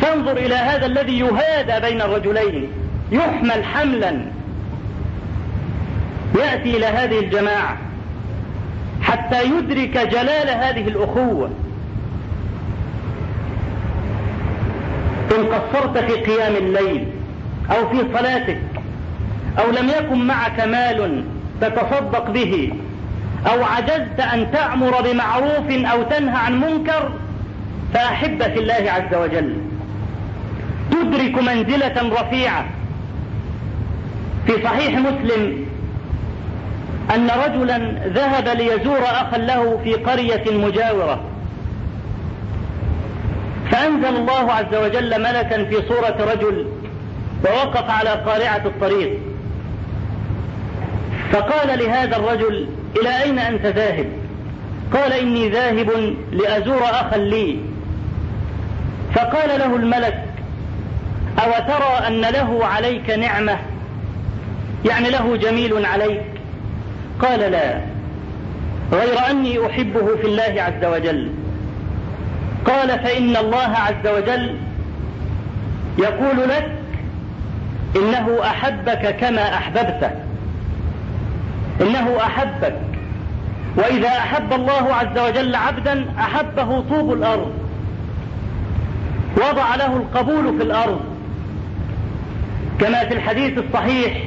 فانظر 0.00 0.36
إلى 0.36 0.54
هذا 0.54 0.86
الذي 0.86 1.18
يهادى 1.18 1.86
بين 1.86 2.02
الرجلين. 2.02 2.68
يحمل 3.12 3.64
حملا. 3.64 4.20
يأتي 6.38 6.76
إلى 6.76 6.86
هذه 6.86 7.18
الجماعة 7.18 7.76
حتى 9.02 9.44
يدرك 9.44 9.98
جلال 9.98 10.48
هذه 10.48 10.88
الأخوة. 10.88 11.50
إن 15.38 15.44
قصرت 15.46 15.98
في 15.98 16.12
قيام 16.12 16.56
الليل 16.56 17.06
أو 17.70 17.88
في 17.88 18.18
صلاتك 18.18 18.60
أو 19.58 19.70
لم 19.70 19.88
يكن 19.88 20.26
معك 20.26 20.60
مال 20.60 21.24
تتصدق 21.60 22.30
به 22.30 22.72
أو 23.46 23.64
عجزت 23.64 24.20
أن 24.20 24.50
تأمر 24.52 25.00
بمعروف 25.00 25.70
أو 25.70 26.02
تنهى 26.02 26.36
عن 26.36 26.60
منكر 26.60 27.12
فأحب 27.94 28.42
في 28.42 28.58
الله 28.58 28.92
عز 28.92 29.14
وجل. 29.14 29.56
تدرك 30.90 31.42
منزلة 31.42 32.20
رفيعة. 32.20 32.64
في 34.46 34.52
صحيح 34.64 34.98
مسلم 34.98 35.66
أن 37.14 37.30
رجلا 37.30 37.78
ذهب 38.06 38.48
ليزور 38.48 39.02
أخا 39.02 39.38
له 39.38 39.80
في 39.84 39.94
قرية 39.94 40.44
مجاورة. 40.50 41.24
فأنزل 43.70 44.16
الله 44.16 44.52
عز 44.52 44.74
وجل 44.74 45.22
ملكا 45.22 45.64
في 45.64 45.76
صورة 45.88 46.32
رجل 46.32 46.66
ووقف 47.44 47.90
على 47.90 48.10
قارعة 48.10 48.62
الطريق. 48.64 49.18
فقال 51.32 51.78
لهذا 51.78 52.16
الرجل 52.16 52.68
إلى 52.96 53.22
أين 53.22 53.38
أنت 53.38 53.66
ذاهب؟ 53.66 54.06
قال 54.94 55.12
إني 55.12 55.48
ذاهب 55.48 56.14
لأزور 56.32 56.84
أخا 56.84 57.16
لي. 57.16 57.58
فقال 59.14 59.58
له 59.58 59.76
الملك 59.76 60.24
أو 61.38 61.50
ترى 61.68 62.06
أن 62.06 62.20
له 62.20 62.66
عليك 62.66 63.10
نعمة؟ 63.10 63.58
يعني 64.84 65.10
له 65.10 65.36
جميل 65.36 65.86
عليك. 65.86 66.22
قال 67.22 67.40
لا 67.40 67.80
غير 68.92 69.30
أني 69.30 69.66
أحبه 69.66 70.16
في 70.16 70.26
الله 70.26 70.62
عز 70.62 70.84
وجل. 70.84 71.30
قال 72.64 72.88
فإن 72.88 73.36
الله 73.36 73.76
عز 73.76 74.06
وجل 74.06 74.56
يقول 75.98 76.48
لك 76.48 76.72
إنه 77.96 78.38
أحبك 78.44 79.16
كما 79.16 79.54
أحببته. 79.54 80.10
إنه 81.80 82.16
أحبك. 82.16 82.76
وإذا 83.76 84.08
أحب 84.08 84.52
الله 84.52 84.94
عز 84.94 85.18
وجل 85.18 85.54
عبدا 85.54 86.06
أحبه 86.18 86.80
طوب 86.80 87.12
الأرض. 87.12 87.52
وضع 89.36 89.74
له 89.74 89.96
القبول 89.96 90.58
في 90.58 90.64
الأرض. 90.64 91.00
كما 92.80 93.04
في 93.04 93.14
الحديث 93.14 93.58
الصحيح 93.58 94.24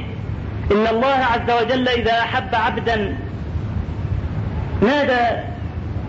إن 0.72 0.86
الله 0.86 1.06
عز 1.32 1.62
وجل 1.62 1.88
إذا 1.88 2.12
أحب 2.12 2.54
عبدا 2.54 3.16
نادى 4.82 5.40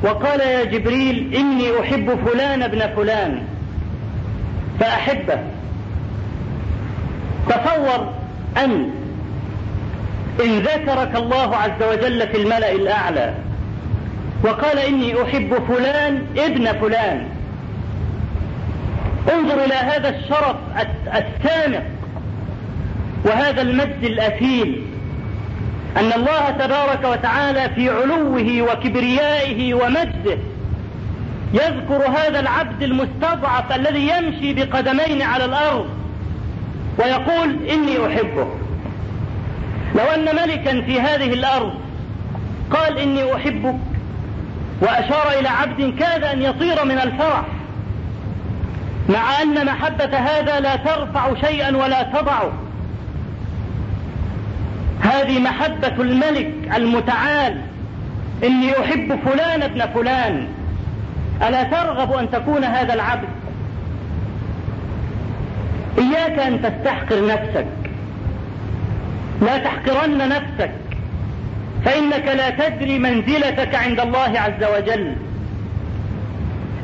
وقال 0.03 0.39
يا 0.39 0.63
جبريل 0.63 1.35
إني 1.35 1.79
أحب 1.81 2.19
فلان 2.25 2.63
ابن 2.63 2.79
فلان 2.95 3.41
فأحبه. 4.79 5.39
تصور 7.49 8.13
أن 8.57 8.89
إن 10.43 10.59
ذكرك 10.59 11.15
الله 11.15 11.55
عز 11.55 11.83
وجل 11.91 12.27
في 12.27 12.37
الملأ 12.41 12.71
الأعلى 12.71 13.33
وقال 14.43 14.79
إني 14.79 15.23
أحب 15.23 15.53
فلان 15.67 16.25
ابن 16.37 16.65
فلان. 16.79 17.27
انظر 19.33 19.65
إلى 19.65 19.73
هذا 19.73 20.09
الشرف 20.09 20.55
السامق 21.07 21.83
وهذا 23.25 23.61
المجد 23.61 24.03
الأثيل 24.03 24.83
أن 25.97 26.13
الله 26.13 26.49
تبارك 26.49 27.03
وتعالى 27.03 27.69
في 27.75 27.89
علوه 27.89 28.61
وكبريائه 28.61 29.73
ومجده 29.73 30.37
يذكر 31.53 32.07
هذا 32.07 32.39
العبد 32.39 32.83
المستضعف 32.83 33.75
الذي 33.75 34.09
يمشي 34.09 34.53
بقدمين 34.53 35.21
على 35.21 35.45
الأرض 35.45 35.89
ويقول 36.99 37.57
إني 37.69 38.07
أحبه. 38.07 38.47
لو 39.95 40.03
أن 40.03 40.35
ملكا 40.35 40.81
في 40.81 41.01
هذه 41.01 41.33
الأرض 41.33 41.73
قال 42.71 42.97
إني 42.97 43.35
أحبك 43.35 43.75
وأشار 44.81 45.39
إلى 45.39 45.47
عبد 45.49 45.99
كاد 45.99 46.23
أن 46.23 46.41
يطير 46.41 46.85
من 46.85 46.97
الفرح 46.97 47.45
مع 49.09 49.41
أن 49.41 49.65
محبة 49.65 50.17
هذا 50.17 50.59
لا 50.59 50.75
ترفع 50.75 51.35
شيئا 51.41 51.77
ولا 51.77 52.03
تضعه 52.03 52.53
هذه 55.01 55.39
محبة 55.39 56.01
الملك 56.01 56.51
المتعال 56.75 57.61
إني 58.43 58.79
أحب 58.79 59.19
فلان 59.25 59.63
ابن 59.63 59.85
فلان. 59.93 60.47
ألا 61.47 61.63
ترغب 61.63 62.11
أن 62.11 62.31
تكون 62.31 62.63
هذا 62.63 62.93
العبد؟ 62.93 63.27
إياك 65.97 66.39
أن 66.39 66.61
تستحقر 66.61 67.27
نفسك. 67.27 67.84
لا 69.41 69.57
تحقرن 69.57 70.29
نفسك. 70.29 70.71
فإنك 71.85 72.25
لا 72.25 72.49
تدري 72.49 72.99
منزلتك 72.99 73.75
عند 73.75 73.99
الله 73.99 74.39
عز 74.39 74.63
وجل. 74.77 75.15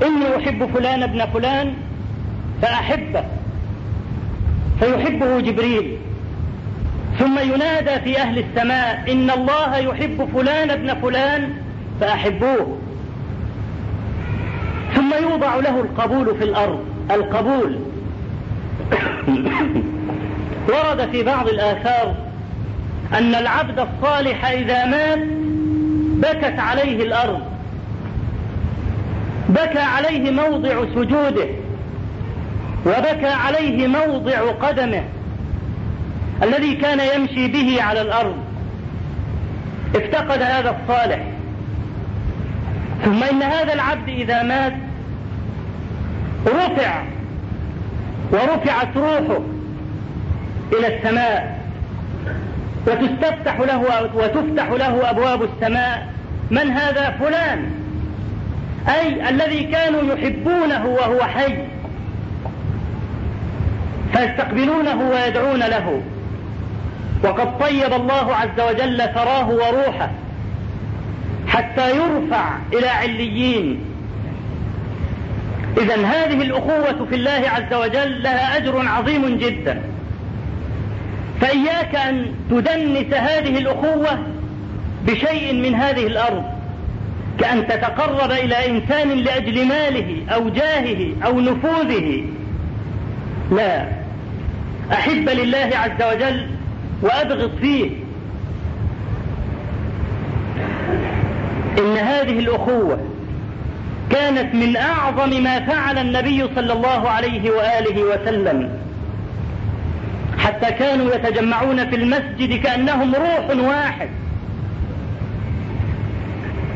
إني 0.04 0.38
أحب 0.38 0.70
فلان 0.74 1.04
ابن 1.04 1.26
فلان 1.26 1.74
فأحبه. 2.62 3.24
فيحبه 4.80 5.40
جبريل. 5.40 5.98
ثم 7.20 7.40
ينادى 7.40 8.02
في 8.04 8.22
أهل 8.22 8.40
السماء 8.40 9.12
إن 9.12 9.32
الله 9.32 9.78
يحب 9.78 10.30
فلان 10.34 10.70
ابن 10.70 10.94
فلان 10.94 11.54
فأحبوه. 12.00 12.78
ثم 14.96 15.14
يوضع 15.24 15.56
له 15.56 15.82
القبول 15.82 16.36
في 16.38 16.44
الأرض. 16.44 16.86
القبول. 17.12 17.80
ورد 20.70 21.10
في 21.12 21.24
بعض 21.24 21.48
الآثار 21.48 22.31
أن 23.14 23.36
العبد 23.36 23.80
الصالح 23.80 24.46
إذا 24.46 24.86
مات 24.86 25.20
بكت 26.22 26.60
عليه 26.60 27.04
الأرض. 27.04 27.42
بكى 29.50 29.80
عليه 29.80 30.32
موضع 30.32 30.86
سجوده 30.96 31.48
وبكى 32.86 33.28
عليه 33.28 33.88
موضع 33.88 34.52
قدمه 34.52 35.04
الذي 36.44 36.76
كان 36.76 37.00
يمشي 37.16 37.48
به 37.48 37.84
على 37.84 38.02
الأرض. 38.02 38.36
افتقد 39.96 40.42
هذا 40.42 40.76
الصالح. 40.82 41.20
ثم 43.06 43.24
إن 43.24 43.44
هذا 43.44 43.74
العبد 43.74 44.10
إذا 44.10 44.44
مات 44.44 44.74
رفع 46.48 47.04
ورفعت 48.32 48.98
روحه 48.98 49.42
إلى 50.74 50.98
السماء. 50.98 51.61
وتستفتح 52.88 53.60
له 53.60 54.10
وتفتح 54.16 54.70
له 54.70 55.10
أبواب 55.10 55.44
السماء. 55.44 56.08
من 56.52 56.72
هذا؟ 56.72 57.10
فلان. 57.20 57.72
أي 58.88 59.30
الذي 59.30 59.64
كانوا 59.64 60.16
يحبونه 60.16 60.86
وهو 60.86 61.24
حي. 61.24 61.58
فيستقبلونه 64.14 65.10
ويدعون 65.10 65.60
له. 65.60 66.02
وقد 67.24 67.60
طيب 67.60 67.94
الله 67.94 68.36
عز 68.36 68.60
وجل 68.70 68.98
ثراه 68.98 69.50
وروحه 69.50 70.12
حتى 71.48 71.96
يرفع 71.96 72.50
إلى 72.74 72.88
عليين. 72.88 73.86
إذا 75.78 75.96
هذه 75.96 76.42
الأخوة 76.42 77.06
في 77.10 77.16
الله 77.16 77.50
عز 77.50 77.74
وجل 77.74 78.24
لها 78.24 78.58
أجر 78.58 78.88
عظيم 78.88 79.38
جدا. 79.38 79.82
فإياك 81.42 81.96
أن 81.96 82.26
تدنس 82.50 83.14
هذه 83.14 83.58
الأخوة 83.58 84.20
بشيء 85.08 85.54
من 85.54 85.76
هذه 85.76 86.08
الأرض 86.08 86.44
كأن 87.40 87.68
تتقرب 87.68 88.32
إلى 88.32 88.70
إنسان 88.70 89.10
لأجل 89.10 89.68
ماله 89.68 90.34
أو 90.34 90.50
جاهه 90.50 91.14
أو 91.26 91.40
نفوذه. 91.40 92.24
لا 93.52 93.88
أحب 94.92 95.30
لله 95.30 95.70
عز 95.74 96.16
وجل 96.16 96.48
وأبغض 97.02 97.52
فيه. 97.62 97.90
إن 101.80 101.98
هذه 101.98 102.40
الأخوة 102.40 103.00
كانت 104.10 104.56
من 104.56 104.78
أعظم 104.78 105.44
ما 105.44 105.60
فعل 105.60 105.98
النبي 105.98 106.46
صلى 106.56 106.74
الله 106.74 107.10
عليه 107.10 107.52
وآله 107.52 108.04
وسلم. 108.04 108.70
حتى 110.42 110.72
كانوا 110.72 111.16
يتجمعون 111.16 111.90
في 111.90 111.96
المسجد 111.96 112.64
كأنهم 112.64 113.16
روح 113.16 113.50
واحد. 113.68 114.10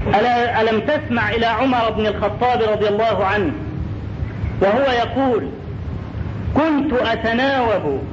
ألا 0.07 0.61
ألم 0.61 0.79
تسمع 0.79 1.29
إلى 1.29 1.45
عمر 1.45 1.89
بن 1.89 2.05
الخطاب 2.05 2.61
رضي 2.61 2.87
الله 2.87 3.25
عنه؟ 3.25 3.51
وهو 4.61 4.91
يقول 4.91 5.49
كنت 6.53 6.93
أتناوب 6.93 8.03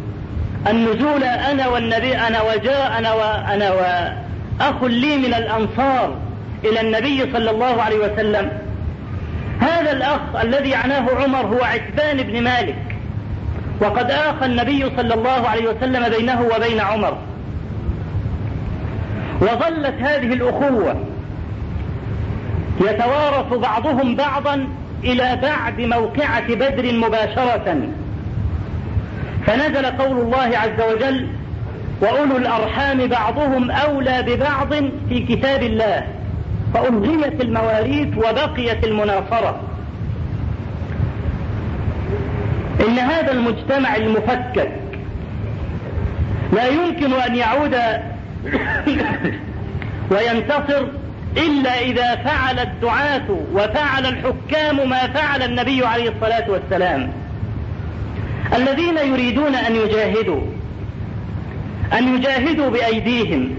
النزول 0.68 1.24
أنا 1.24 1.68
والنبي 1.68 2.16
أنا 2.16 2.42
وجاء 2.42 2.98
أنا 2.98 3.12
وأنا 3.12 3.72
وأخ 3.72 4.84
لي 4.84 5.16
من 5.16 5.34
الأنصار 5.34 6.16
إلى 6.64 6.80
النبي 6.80 7.32
صلى 7.32 7.50
الله 7.50 7.82
عليه 7.82 7.98
وسلم. 7.98 8.52
هذا 9.60 9.92
الأخ 9.92 10.20
الذي 10.42 10.74
عناه 10.74 11.06
عمر 11.22 11.46
هو 11.46 11.64
عتبان 11.64 12.22
بن 12.22 12.42
مالك. 12.42 12.91
وقد 13.82 14.10
آخى 14.10 14.46
النبي 14.46 14.84
صلى 14.96 15.14
الله 15.14 15.48
عليه 15.48 15.68
وسلم 15.68 16.08
بينه 16.08 16.48
وبين 16.56 16.80
عمر. 16.80 17.18
وظلت 19.40 19.94
هذه 20.00 20.32
الأخوة 20.32 20.96
يتوارث 22.80 23.52
بعضهم 23.52 24.16
بعضا 24.16 24.66
إلى 25.04 25.38
بعد 25.42 25.80
موقعة 25.80 26.54
بدر 26.54 26.92
مباشرة. 26.92 27.78
فنزل 29.46 29.86
قول 29.86 30.20
الله 30.20 30.58
عز 30.58 30.92
وجل 30.94 31.28
وأولو 32.00 32.36
الأرحام 32.36 33.06
بعضهم 33.06 33.70
أولى 33.70 34.22
ببعض 34.22 34.74
في 35.08 35.26
كتاب 35.28 35.62
الله 35.62 36.06
فألغيت 36.74 37.40
المواريث 37.40 38.08
وبقيت 38.18 38.84
المناصرة. 38.84 39.60
إن 42.82 42.98
هذا 42.98 43.32
المجتمع 43.32 43.96
المفكك 43.96 44.70
لا 46.52 46.66
يمكن 46.66 47.12
أن 47.12 47.36
يعود 47.36 47.76
وينتصر 50.10 50.86
إلا 51.36 51.80
إذا 51.80 52.16
فعل 52.16 52.58
الدعاة 52.58 53.38
وفعل 53.52 54.06
الحكام 54.06 54.88
ما 54.88 55.06
فعل 55.06 55.42
النبي 55.42 55.86
عليه 55.86 56.10
الصلاة 56.10 56.50
والسلام. 56.50 57.12
الذين 58.56 58.96
يريدون 58.96 59.54
أن 59.54 59.76
يجاهدوا 59.76 60.40
أن 61.92 62.16
يجاهدوا 62.16 62.70
بأيديهم 62.70 63.54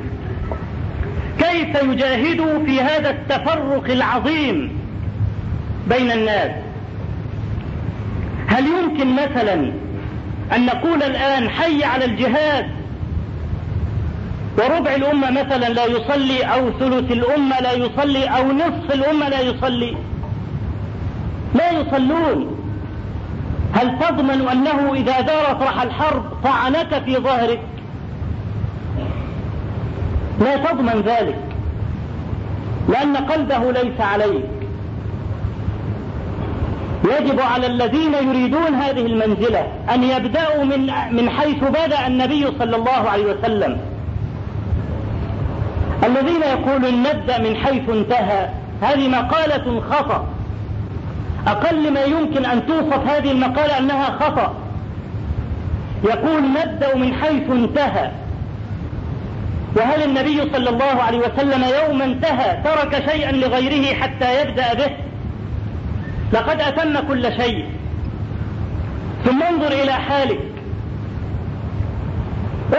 كيف 1.39 1.83
يجاهدوا 1.83 2.65
في 2.65 2.81
هذا 2.81 3.09
التفرق 3.09 3.85
العظيم 3.89 4.79
بين 5.89 6.11
الناس؟ 6.11 6.51
هل 8.53 8.67
يمكن 8.67 9.15
مثلا 9.15 9.53
أن 10.55 10.65
نقول 10.65 11.03
الآن 11.03 11.49
حي 11.49 11.83
على 11.83 12.05
الجهاد 12.05 12.65
وربع 14.57 14.95
الأمة 14.95 15.31
مثلا 15.31 15.69
لا 15.69 15.85
يصلي 15.85 16.43
أو 16.43 16.71
ثلث 16.79 17.11
الأمة 17.11 17.59
لا 17.59 17.71
يصلي 17.71 18.25
أو 18.25 18.51
نصف 18.51 18.93
الأمة 18.93 19.29
لا 19.29 19.39
يصلي؟ 19.39 19.97
لا 21.55 21.71
يصلون. 21.71 22.59
هل 23.73 23.99
تضمن 23.99 24.47
أنه 24.51 24.93
إذا 24.93 25.21
دارت 25.21 25.61
رح 25.61 25.81
الحرب 25.81 26.23
طعنك 26.43 27.03
في 27.05 27.17
ظهرك؟ 27.17 27.61
لا 30.41 30.57
تضمن 30.57 31.01
ذلك 31.05 31.39
لأن 32.89 33.17
قلبه 33.17 33.71
ليس 33.71 34.01
عليك. 34.01 34.52
يجب 37.03 37.41
على 37.41 37.67
الذين 37.67 38.13
يريدون 38.13 38.75
هذه 38.75 39.05
المنزلة 39.05 39.67
أن 39.93 40.03
يبدأوا 40.03 40.63
من 40.63 40.91
من 41.11 41.29
حيث 41.29 41.63
بدأ 41.63 42.07
النبي 42.07 42.47
صلى 42.59 42.75
الله 42.75 43.09
عليه 43.09 43.25
وسلم. 43.25 43.77
الذين 46.03 46.41
يقولون 46.41 47.03
نبدأ 47.03 47.37
من 47.37 47.55
حيث 47.55 47.89
انتهى 47.89 48.49
هذه 48.81 49.07
مقالة 49.07 49.81
خطأ. 49.91 50.27
أقل 51.47 51.93
ما 51.93 52.03
يمكن 52.03 52.45
أن 52.45 52.67
توصف 52.67 53.07
هذه 53.07 53.31
المقالة 53.31 53.77
أنها 53.77 54.05
خطأ. 54.05 54.53
يقول 56.03 56.43
نبدأ 56.43 56.95
من 56.95 57.13
حيث 57.13 57.49
انتهى. 57.49 58.11
وهل 59.77 60.03
النبي 60.03 60.41
صلى 60.53 60.69
الله 60.69 61.03
عليه 61.03 61.19
وسلم 61.19 61.63
يوم 61.63 62.01
انتهى 62.01 62.57
ترك 62.63 63.09
شيئا 63.11 63.31
لغيره 63.31 63.93
حتى 63.93 64.41
يبدأ 64.41 64.73
به؟ 64.73 65.02
لقد 66.33 66.61
أتم 66.61 66.99
كل 67.07 67.33
شيء. 67.41 67.65
ثم 69.25 69.43
انظر 69.43 69.71
إلى 69.71 69.93
حالك. 69.93 70.39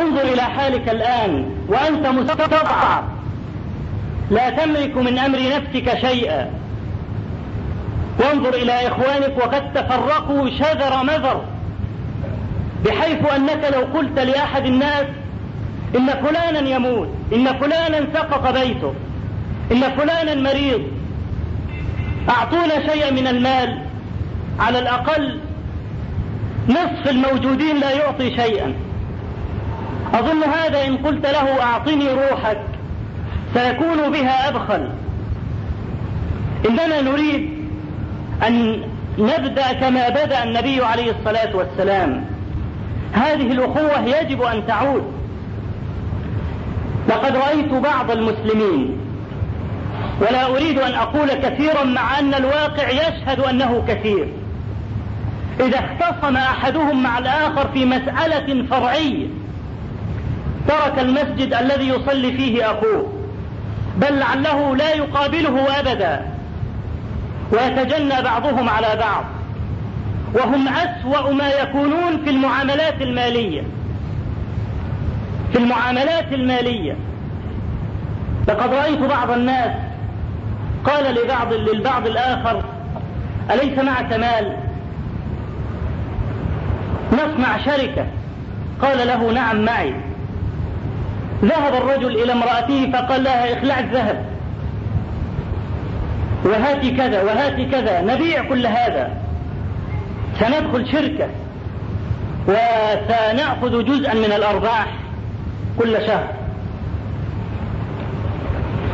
انظر 0.01 0.23
إلى 0.23 0.43
حالك 0.43 0.89
الآن 0.89 1.51
وأنت 1.69 2.07
مستضعف 2.07 3.05
لا 4.31 4.51
تملك 4.51 4.97
من 4.97 5.19
أمر 5.19 5.39
نفسك 5.39 5.99
شيئا. 6.09 6.51
وانظر 8.21 8.55
إلى 8.55 8.89
إخوانك 8.89 9.37
وقد 9.37 9.73
تفرقوا 9.73 10.51
شذر 10.51 11.03
مذر. 11.03 11.45
بحيث 12.87 13.33
أنك 13.37 13.71
لو 13.75 13.99
قلت 13.99 14.19
لأحد 14.19 14.67
الناس 14.67 15.07
إن 15.97 16.07
فلانا 16.07 16.69
يموت 16.69 17.09
إن 17.35 17.47
فلانا 17.59 18.07
سقط 18.15 18.53
بيته 18.53 18.95
إن 19.73 19.81
فلانا 19.81 20.35
مريض 20.35 20.83
أعطونا 22.29 22.93
شيئا 22.93 23.11
من 23.11 23.27
المال. 23.27 23.79
على 24.61 24.79
الأقل 24.79 25.41
نصف 26.69 27.11
الموجودين 27.11 27.77
لا 27.77 27.91
يعطي 27.91 28.37
شيئا. 28.37 28.75
أظن 30.15 30.43
هذا 30.43 30.87
إن 30.87 30.97
قلت 30.97 31.27
له 31.27 31.63
أعطني 31.63 32.09
روحك 32.09 32.61
سيكون 33.55 34.13
بها 34.13 34.49
أبخل. 34.49 34.89
إننا 36.69 37.01
نريد 37.01 37.51
أن 38.47 38.83
نبدأ 39.19 39.73
كما 39.73 40.09
بدأ 40.09 40.45
النبي 40.45 40.85
عليه 40.85 41.11
الصلاة 41.11 41.57
والسلام. 41.57 42.25
هذه 43.13 43.53
الأخوة 43.53 44.01
يجب 44.01 44.43
أن 44.43 44.67
تعود. 44.67 45.13
لقد 47.09 47.37
رأيت 47.37 47.73
بعض 47.73 48.11
المسلمين 48.11 49.04
ولا 50.21 50.47
أريد 50.47 50.79
أن 50.79 50.95
أقول 50.95 51.33
كثيرا 51.33 51.85
مع 51.85 52.19
أن 52.19 52.35
الواقع 52.35 52.91
يشهد 52.91 53.41
أنه 53.41 53.85
كثير. 53.89 54.29
إذا 55.61 55.79
اختصم 55.79 56.37
أحدهم 56.37 57.03
مع 57.03 57.19
الآخر 57.19 57.69
في 57.75 57.85
مسألة 57.85 58.67
فرعية 58.71 59.27
ترك 60.69 60.99
المسجد 60.99 61.55
الذي 61.55 61.89
يصلي 61.89 62.33
فيه 62.33 62.71
أخوه 62.71 63.13
بل 63.97 64.19
لعله 64.19 64.77
لا 64.77 64.95
يقابله 64.95 65.81
أبدا 65.81 66.27
ويتجنى 67.53 68.23
بعضهم 68.23 68.69
على 68.69 68.97
بعض. 69.01 69.25
وهم 70.35 70.69
أسوأ 70.69 71.33
ما 71.33 71.51
يكونون 71.51 72.25
في 72.25 72.31
المعاملات 72.31 73.03
المالية. 73.03 73.63
في 75.53 75.59
المعاملات 75.59 76.33
المالية. 76.33 76.97
لقد 78.49 78.75
رأيت 78.75 78.99
بعض 78.99 79.31
الناس 79.31 79.71
قال 80.85 81.15
لبعض 81.15 81.53
للبعض 81.53 82.07
الآخر 82.07 82.63
أليس 83.51 83.79
معك 83.79 84.13
مال؟ 84.13 84.57
نصنع 87.13 87.59
شركة. 87.65 88.07
قال 88.83 89.07
له 89.07 89.33
نعم 89.33 89.65
معي. 89.65 89.95
ذهب 91.45 91.75
الرجل 91.75 92.23
إلى 92.23 92.33
امرأته 92.33 92.93
فقال 92.93 93.25
لها 93.25 93.59
اخلع 93.59 93.79
الذهب. 93.79 94.25
وهاتي 96.45 96.91
كذا 96.91 97.23
وهاتي 97.23 97.65
كذا 97.65 98.01
نبيع 98.01 98.49
كل 98.49 98.67
هذا. 98.67 99.11
سندخل 100.41 100.93
شركة. 100.93 101.29
وسنأخذ 102.49 103.85
جزءا 103.85 104.15
من 104.15 104.33
الأرباح 104.37 104.87
كل 105.79 106.07
شهر. 106.07 106.29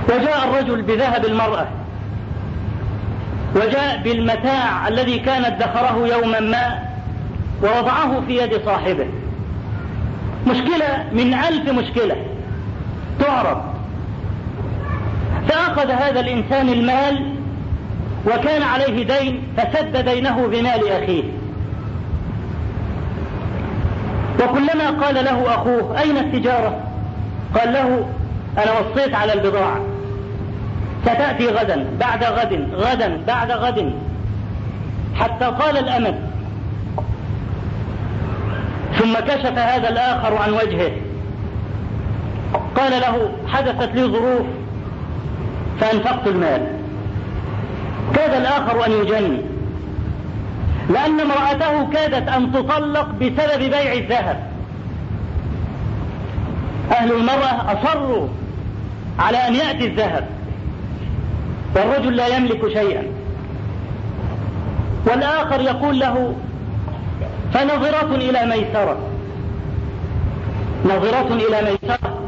وجاء 0.09 0.49
الرجل 0.49 0.83
بذهب 0.83 1.25
المرأة. 1.25 1.67
وجاء 3.57 4.01
بالمتاع 4.05 4.89
الذي 4.89 5.19
كان 5.19 5.45
ادخره 5.45 6.07
يوما 6.07 6.41
ما 6.41 6.79
ووضعه 7.63 8.21
في 8.27 8.37
يد 8.37 8.61
صاحبه. 8.65 9.07
مشكلة 10.47 11.05
من 11.13 11.35
ألف 11.35 11.71
مشكلة. 11.71 12.17
تعرض. 13.21 13.63
فأخذ 15.49 15.91
هذا 15.91 16.21
الإنسان 16.21 16.69
المال 16.69 17.35
وكان 18.27 18.63
عليه 18.63 19.07
دين 19.07 19.43
فسد 19.57 20.09
دينه 20.09 20.47
بمال 20.47 20.89
أخيه. 20.89 21.25
وكلما 24.43 24.91
قال 24.91 25.15
له 25.15 25.55
أخوه 25.55 26.01
أين 26.01 26.17
التجارة؟ 26.17 26.81
قال 27.59 27.73
له 27.73 28.09
أنا 28.59 28.73
وصيت 28.79 29.15
على 29.15 29.33
البضاعة. 29.33 29.90
ستأتي 31.03 31.49
غدا 31.49 31.87
بعد 32.01 32.25
غد 32.25 32.69
غدا 32.75 33.21
بعد 33.27 33.51
غد. 33.51 33.93
حتى 35.15 35.51
طال 35.51 35.79
الأمد. 35.79 36.31
ثم 38.99 39.15
كشف 39.15 39.59
هذا 39.59 39.89
الآخر 39.89 40.35
عن 40.35 40.53
وجهه. 40.53 40.93
قال 42.77 42.93
له 43.01 43.33
حدثت 43.49 43.95
لي 43.95 44.05
ظروف 44.05 44.47
فأنفقت 45.81 46.27
المال. 46.27 46.67
كاد 48.15 48.35
الآخر 48.35 48.87
أن 48.87 48.93
يجني 48.93 49.41
لأن 50.91 51.21
امرأته 51.21 51.91
كادت 51.93 52.29
أن 52.29 52.53
تطلق 52.53 53.09
بسبب 53.11 53.59
بيع 53.59 53.93
الذهب. 53.93 54.51
أهل 56.93 57.13
المرأة 57.13 57.73
أصروا 57.73 58.29
على 59.19 59.39
أن 59.39 59.55
يأتي 59.55 59.87
الذهب. 59.87 60.40
والرجل 61.77 62.17
لا 62.17 62.27
يملك 62.37 62.69
شيئا. 62.69 63.05
والآخر 65.07 65.61
يقول 65.61 65.99
له 65.99 66.35
فنظرة 67.55 68.15
إلى 68.15 68.47
ميسرة. 68.47 68.97
نظرة 70.85 71.35
إلى 71.35 71.71
ميسرة. 71.71 72.21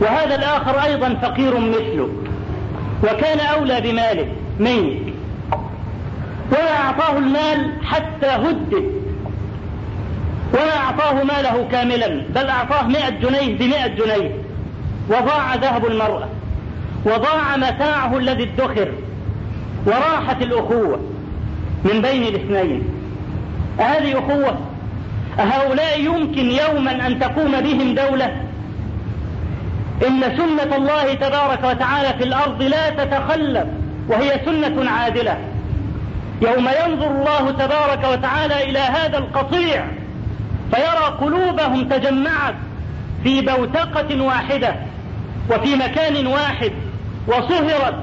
وهذا 0.00 0.34
الآخر 0.34 0.84
أيضا 0.84 1.14
فقير 1.22 1.58
مثله 1.58 2.08
وكان 3.04 3.40
أولى 3.40 3.80
بماله 3.80 4.26
منك 4.58 5.14
ولا 6.52 6.80
أعطاه 6.80 7.18
المال 7.18 7.84
حتى 7.84 8.26
هدد. 8.26 8.84
ولا 10.52 10.76
أعطاه 10.76 11.22
ماله 11.22 11.68
كاملا 11.72 12.24
بل 12.34 12.48
أعطاه 12.48 12.82
مئة 12.82 13.08
جنيه 13.10 13.58
بمئة 13.58 13.86
جنيه 13.86 14.34
وضاع 15.08 15.54
ذهب 15.54 15.86
المرأة. 15.86 16.28
وضاع 17.04 17.56
متاعه 17.56 18.16
الذي 18.16 18.42
ادخر 18.42 18.88
وراحت 19.86 20.42
الأخوة 20.42 21.00
من 21.84 22.02
بين 22.02 22.22
الاثنين. 22.22 22.82
هذه 23.78 24.18
أخوة 24.18 24.58
أهؤلاء 25.38 26.00
يمكن 26.00 26.50
يوما 26.50 27.06
أن 27.06 27.18
تقوم 27.18 27.60
بهم 27.60 27.94
دولة؟ 27.94 28.36
إن 30.06 30.20
سنة 30.20 30.76
الله 30.76 31.14
تبارك 31.14 31.64
وتعالى 31.64 32.18
في 32.18 32.24
الأرض 32.24 32.62
لا 32.62 32.90
تتخلف 32.90 33.66
وهي 34.08 34.40
سنة 34.44 34.90
عادلة. 34.90 35.38
يوم 36.42 36.68
ينظر 36.68 37.10
الله 37.10 37.50
تبارك 37.50 38.04
وتعالى 38.12 38.70
إلى 38.70 38.78
هذا 38.78 39.18
القطيع 39.18 39.86
فيرى 40.74 41.16
قلوبهم 41.20 41.88
تجمعت 41.88 42.54
في 43.24 43.40
بوتقة 43.40 44.22
واحدة 44.22 44.74
وفي 45.50 45.76
مكان 45.76 46.26
واحد. 46.26 46.72
وصهرت 47.30 47.94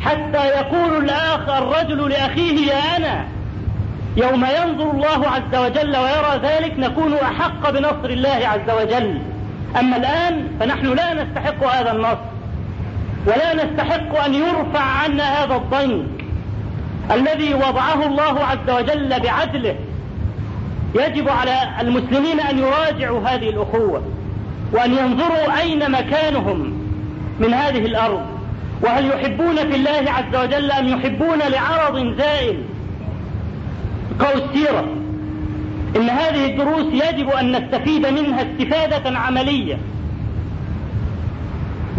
حتى 0.00 0.46
يقول 0.46 1.04
الآخ 1.04 1.48
الرجل 1.48 2.08
لأخيه 2.08 2.66
يا 2.72 2.96
أنا. 2.96 3.24
يوم 4.16 4.44
ينظر 4.44 4.90
الله 4.90 5.28
عز 5.28 5.54
وجل 5.54 5.96
ويرى 5.96 6.40
ذلك 6.42 6.78
نكون 6.78 7.14
أحق 7.14 7.70
بنصر 7.70 8.04
الله 8.04 8.40
عز 8.48 8.70
وجل. 8.82 9.18
أما 9.78 9.96
الآن 9.96 10.48
فنحن 10.60 10.86
لا 10.86 11.14
نستحق 11.14 11.64
هذا 11.64 11.92
النصر 11.92 12.30
ولا 13.26 13.54
نستحق 13.54 14.24
أن 14.24 14.34
يرفع 14.34 14.80
عنا 14.80 15.44
هذا 15.44 15.56
الضنك 15.56 16.24
الذي 17.10 17.54
وضعه 17.54 18.06
الله 18.06 18.44
عز 18.44 18.70
وجل 18.70 19.20
بعدله. 19.20 19.74
يجب 20.94 21.28
على 21.28 21.56
المسلمين 21.80 22.40
أن 22.40 22.58
يراجعوا 22.58 23.28
هذه 23.28 23.48
الأخوة 23.50 24.02
وأن 24.72 24.94
ينظروا 24.94 25.60
أين 25.60 25.90
مكانهم 25.90 26.72
من 27.40 27.54
هذه 27.54 27.86
الأرض. 27.86 28.26
وهل 28.82 29.06
يحبون 29.06 29.56
في 29.56 29.76
الله 29.76 30.04
عز 30.12 30.36
وجل 30.36 30.70
أم 30.70 30.88
يحبون 30.88 31.38
لعرض 31.38 32.16
زائل؟ 32.18 32.64
قول 34.20 34.42
السيرة. 34.42 34.84
إن 35.96 36.10
هذه 36.10 36.46
الدروس 36.46 36.86
يجب 36.92 37.30
أن 37.30 37.52
نستفيد 37.52 38.06
منها 38.06 38.42
استفادة 38.42 39.18
عملية. 39.18 39.78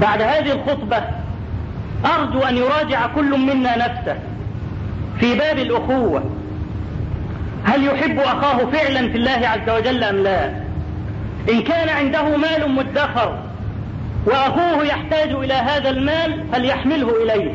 بعد 0.01 0.21
هذه 0.21 0.51
الخطبة 0.51 1.03
أرجو 2.05 2.39
أن 2.39 2.57
يراجع 2.57 3.07
كل 3.07 3.39
منا 3.39 3.77
نفسه 3.77 4.15
في 5.19 5.35
باب 5.35 5.59
الأخوة. 5.59 6.23
هل 7.63 7.85
يحب 7.85 8.19
أخاه 8.19 8.57
فعلا 8.57 9.09
في 9.09 9.17
الله 9.17 9.47
عز 9.47 9.69
وجل 9.69 10.03
أم 10.03 10.15
لا؟ 10.15 10.45
إن 11.49 11.61
كان 11.61 11.89
عنده 11.89 12.37
مال 12.37 12.71
مدخر 12.71 13.50
وأخوه 14.25 14.85
يحتاج 14.85 15.31
إلى 15.31 15.53
هذا 15.53 15.89
المال 15.89 16.43
فليحمله 16.53 17.23
إليه. 17.23 17.51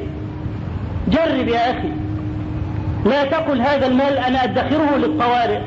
جرب 1.08 1.48
يا 1.48 1.70
أخي. 1.70 1.88
لا 3.04 3.24
تقل 3.24 3.60
هذا 3.60 3.86
المال 3.86 4.18
أنا 4.18 4.44
أدخره 4.44 4.96
للطوارئ. 4.96 5.60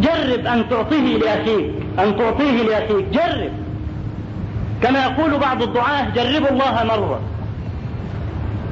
جرب 0.00 0.46
أن 0.46 0.68
تعطيه 0.68 1.18
لأخيك 1.18 1.70
أن 1.98 2.16
تعطيه 2.18 2.62
لأخيك. 2.62 3.06
جرب. 3.12 3.52
كما 4.82 5.04
يقول 5.04 5.38
بعض 5.38 5.62
الدعاة 5.62 6.10
جربوا 6.14 6.50
الله 6.50 6.84
مرة. 6.84 7.20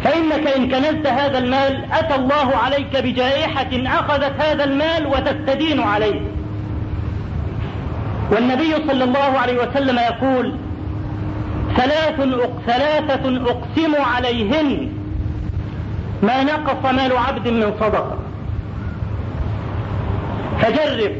فإنك 0.05 0.47
إن 0.47 0.69
كنزت 0.71 1.07
هذا 1.07 1.39
المال 1.39 1.85
أتى 1.93 2.15
الله 2.15 2.57
عليك 2.57 2.97
بجائحة 2.97 3.69
أخذت 3.73 4.41
هذا 4.41 4.65
المال 4.65 5.07
وتستدين 5.07 5.81
عليه. 5.81 6.21
والنبي 8.33 8.75
صلى 8.89 9.05
الله 9.05 9.39
عليه 9.39 9.63
وسلم 9.63 9.99
يقول 9.99 10.55
ثلاث 11.77 12.21
ثلاثة 12.67 13.51
أقسم 13.51 14.03
عليهن. 14.15 14.93
ما 16.23 16.45
نقص 16.45 16.93
مال 16.93 17.17
عبد 17.17 17.49
من 17.49 17.73
صدقة 17.81 18.19
فجرب 20.61 21.13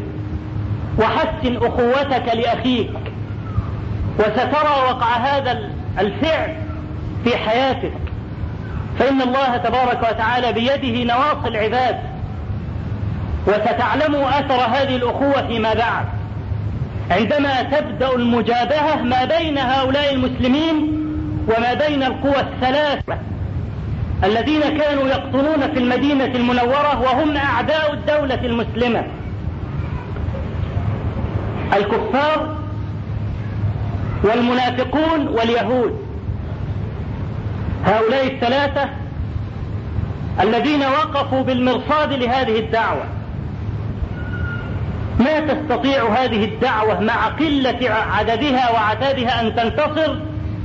وحسن 0.99 1.57
أخوتك 1.57 2.35
لأخيك 2.35 2.91
وسترى 4.19 4.91
وقع 4.91 5.17
هذا 5.17 5.71
الفعل 5.99 6.57
في 7.25 7.37
حياتك. 7.37 7.93
فإن 8.99 9.23
الله 9.23 9.57
تبارك 9.57 9.99
وتعالى 10.11 10.53
بيده 10.53 11.15
نواصي 11.15 11.49
العباد 11.49 11.99
وستعلموا 13.47 14.29
أثر 14.29 14.55
هذه 14.55 14.97
الأخوة 14.97 15.47
فيما 15.47 15.75
بعد. 15.75 16.20
عندما 17.11 17.63
تبدأ 17.63 18.15
المجابهة 18.15 19.03
ما 19.03 19.25
بين 19.25 19.59
هؤلاء 19.59 20.15
المسلمين 20.15 20.77
وما 21.49 21.75
بين 21.75 22.03
القوى 22.03 22.41
الثلاثة 22.41 23.19
الذين 24.25 24.61
كانوا 24.61 25.09
يقطنون 25.09 25.61
في 25.73 25.79
المدينة 25.79 26.25
المنورة 26.25 27.01
وهم 27.01 27.37
أعداء 27.37 27.93
الدولة 27.93 28.45
المسلمة. 28.45 29.05
الكفار 31.77 32.57
والمنافقون 34.25 35.29
واليهود. 35.29 35.99
هؤلاء 37.85 38.27
الثلاثة 38.27 38.89
الذين 40.41 40.83
وقفوا 40.83 41.43
بالمرصاد 41.43 42.13
لهذه 42.13 42.59
الدعوة. 42.59 43.05
ما 45.21 45.41
تستطيع 45.41 46.09
هذه 46.09 46.45
الدعوة 46.45 47.01
مع 47.01 47.27
قلة 47.27 47.91
عددها 47.91 48.71
وعتادها 48.71 49.41
أن 49.41 49.57
تنتصر 49.57 50.17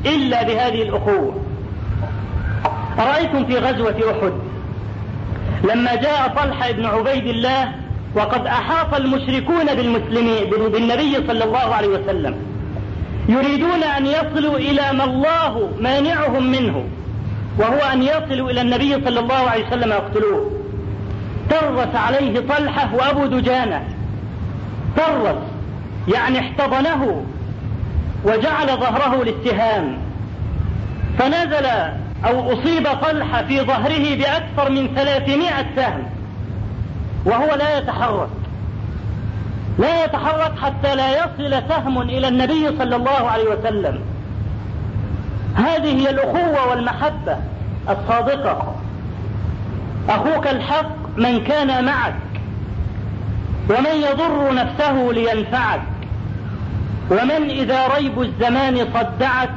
إلا 0.06 0.44
بهذه 0.44 0.82
الأخوة. 0.82 1.42
أرأيتم 3.00 3.46
في 3.46 3.58
غزوة 3.58 3.96
أحد 4.12 4.34
لما 5.64 5.96
جاء 5.96 6.34
طلحة 6.38 6.72
بن 6.72 6.86
عبيد 6.86 7.28
الله 7.28 7.72
وقد 8.16 8.48
أحاط 8.48 8.94
المشركون 8.94 9.66
بالمسلمين 9.66 10.50
بالنبي 10.50 11.16
صلى 11.28 11.44
الله 11.44 11.76
عليه 11.76 11.88
وسلم. 11.88 12.36
يريدون 13.30 13.84
أن 13.84 14.06
يصلوا 14.06 14.58
إلى 14.58 14.94
ما 14.94 15.04
الله 15.04 15.70
مانعهم 15.80 16.52
منه 16.52 16.86
وهو 17.60 17.80
أن 17.94 18.04
يصلوا 18.04 18.52
إلى 18.52 18.62
النبي 18.62 18.94
صلى 19.06 19.20
الله 19.20 19.50
عليه 19.50 19.68
وسلم 19.68 19.92
يقتلوه. 19.92 20.52
ترس 21.50 21.96
عليه 21.96 22.40
طلحة 22.40 22.96
وأبو 22.96 23.26
دجانة 23.26 23.84
ترس 24.96 25.36
يعني 26.08 26.40
احتضنه 26.40 27.24
وجعل 28.24 28.68
ظهره 28.68 29.24
للسهام 29.24 29.98
فنزل 31.20 31.66
أو 32.26 32.54
أصيب 32.54 32.88
طلحة 33.02 33.44
في 33.44 33.62
ظهره 33.62 34.16
بأكثر 34.16 34.70
من 34.70 34.96
ثلاثمائة 34.96 35.66
سهم 35.76 36.04
وهو 37.26 37.56
لا 37.56 37.78
يتحرك. 37.78 38.30
لا 39.80 40.06
يتحرك 40.06 40.60
حتى 40.60 40.96
لا 40.96 41.12
يصل 41.12 41.64
سهم 41.70 42.02
إلى 42.02 42.28
النبي 42.28 42.78
صلى 42.78 42.96
الله 42.96 43.30
عليه 43.30 43.50
وسلم. 43.50 44.00
هذه 45.56 46.02
هي 46.02 46.10
الأخوة 46.10 46.70
والمحبة 46.70 47.38
الصادقة. 47.90 48.76
أخوك 50.10 50.48
الحق 50.48 50.96
من 51.18 51.44
كان 51.44 51.86
معك. 51.86 52.16
ومن 53.70 53.96
يضر 54.12 54.54
نفسه 54.54 55.12
لينفعك 55.12 55.82
ومن 57.12 57.50
إذا 57.50 57.88
ريب 57.88 58.22
الزمان 58.22 58.88
صدعك 58.94 59.50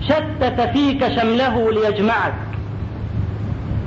شتت 0.00 0.60
فيك 0.60 1.08
شمله 1.08 1.72
ليجمعك. 1.72 2.34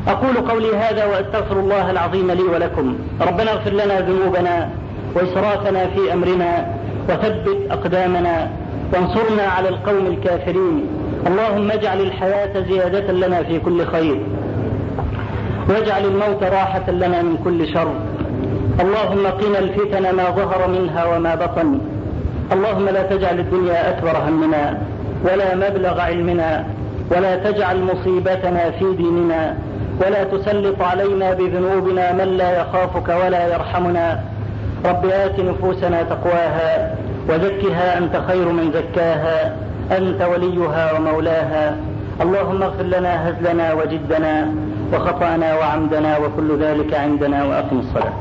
أقول 0.08 0.38
قولي 0.38 0.76
هذا 0.78 1.06
وأستغفر 1.06 1.60
الله 1.60 1.92
العظيم 1.92 2.32
لي 2.32 2.44
ولكم. 2.44 2.96
ربنا 3.22 3.52
اغفر 3.52 3.72
لنا 3.72 4.00
ذنوبنا 4.00 4.70
وإسرافنا 5.16 5.88
في 5.88 6.14
أمرنا 6.14 6.68
وثبت 7.10 7.58
أقدامنا 7.72 8.52
وانصرنا 8.94 9.44
على 9.44 9.70
القوم 9.70 10.06
الكافرين. 10.06 10.86
اللهم 11.28 11.72
اجعل 11.72 12.02
الحياة 12.02 12.64
زيادة 12.70 13.14
لنا 13.14 13.44
في 13.44 13.60
كل 13.60 13.86
خير 13.86 14.22
واجعل 15.70 16.06
الموت 16.06 16.44
راحة 16.44 16.92
لنا 16.92 17.22
من 17.22 17.38
كل 17.44 17.74
شر. 17.74 17.94
اللهم 18.80 19.28
قنا 19.28 19.60
الفتن 19.60 20.16
ما 20.16 20.30
ظهر 20.30 20.68
منها 20.68 21.06
وما 21.06 21.36
بطن. 21.36 21.80
اللهم 22.52 22.86
لا 22.90 23.04
تجعل 23.04 23.40
الدنيا 23.40 23.90
أكبر 23.90 24.18
همنا 24.28 24.78
ولا 25.24 25.56
مبلغ 25.56 26.00
علمنا 26.00 26.66
ولا 27.12 27.36
تجعل 27.36 27.84
مصيبتنا 27.84 28.72
في 28.72 28.94
ديننا 28.98 29.58
ولا 30.06 30.24
تسلط 30.24 30.82
علينا 30.82 31.34
بذنوبنا 31.34 32.12
من 32.12 32.38
لا 32.38 32.62
يخافك 32.62 33.10
ولا 33.10 33.54
يرحمنا. 33.54 34.20
رب 34.86 35.06
آت 35.06 35.40
نفوسنا 35.40 36.04
تقواها 36.04 36.96
وزكها 37.30 37.98
أنت 37.98 38.22
خير 38.28 38.46
من 38.46 38.72
زكاها 38.74 39.56
أنت 39.98 40.22
وليها 40.22 40.94
ومولاها. 40.94 41.76
اللهم 42.22 42.64
اغفر 42.64 42.84
لنا 42.84 43.30
هزلنا 43.30 43.74
وجدنا 43.74 44.48
وخطأنا 44.94 45.58
وعمدنا 45.58 46.18
وكل 46.18 46.58
ذلك 46.60 46.94
عندنا 46.94 47.44
وأقم 47.44 47.80
الصلاة. 47.80 48.08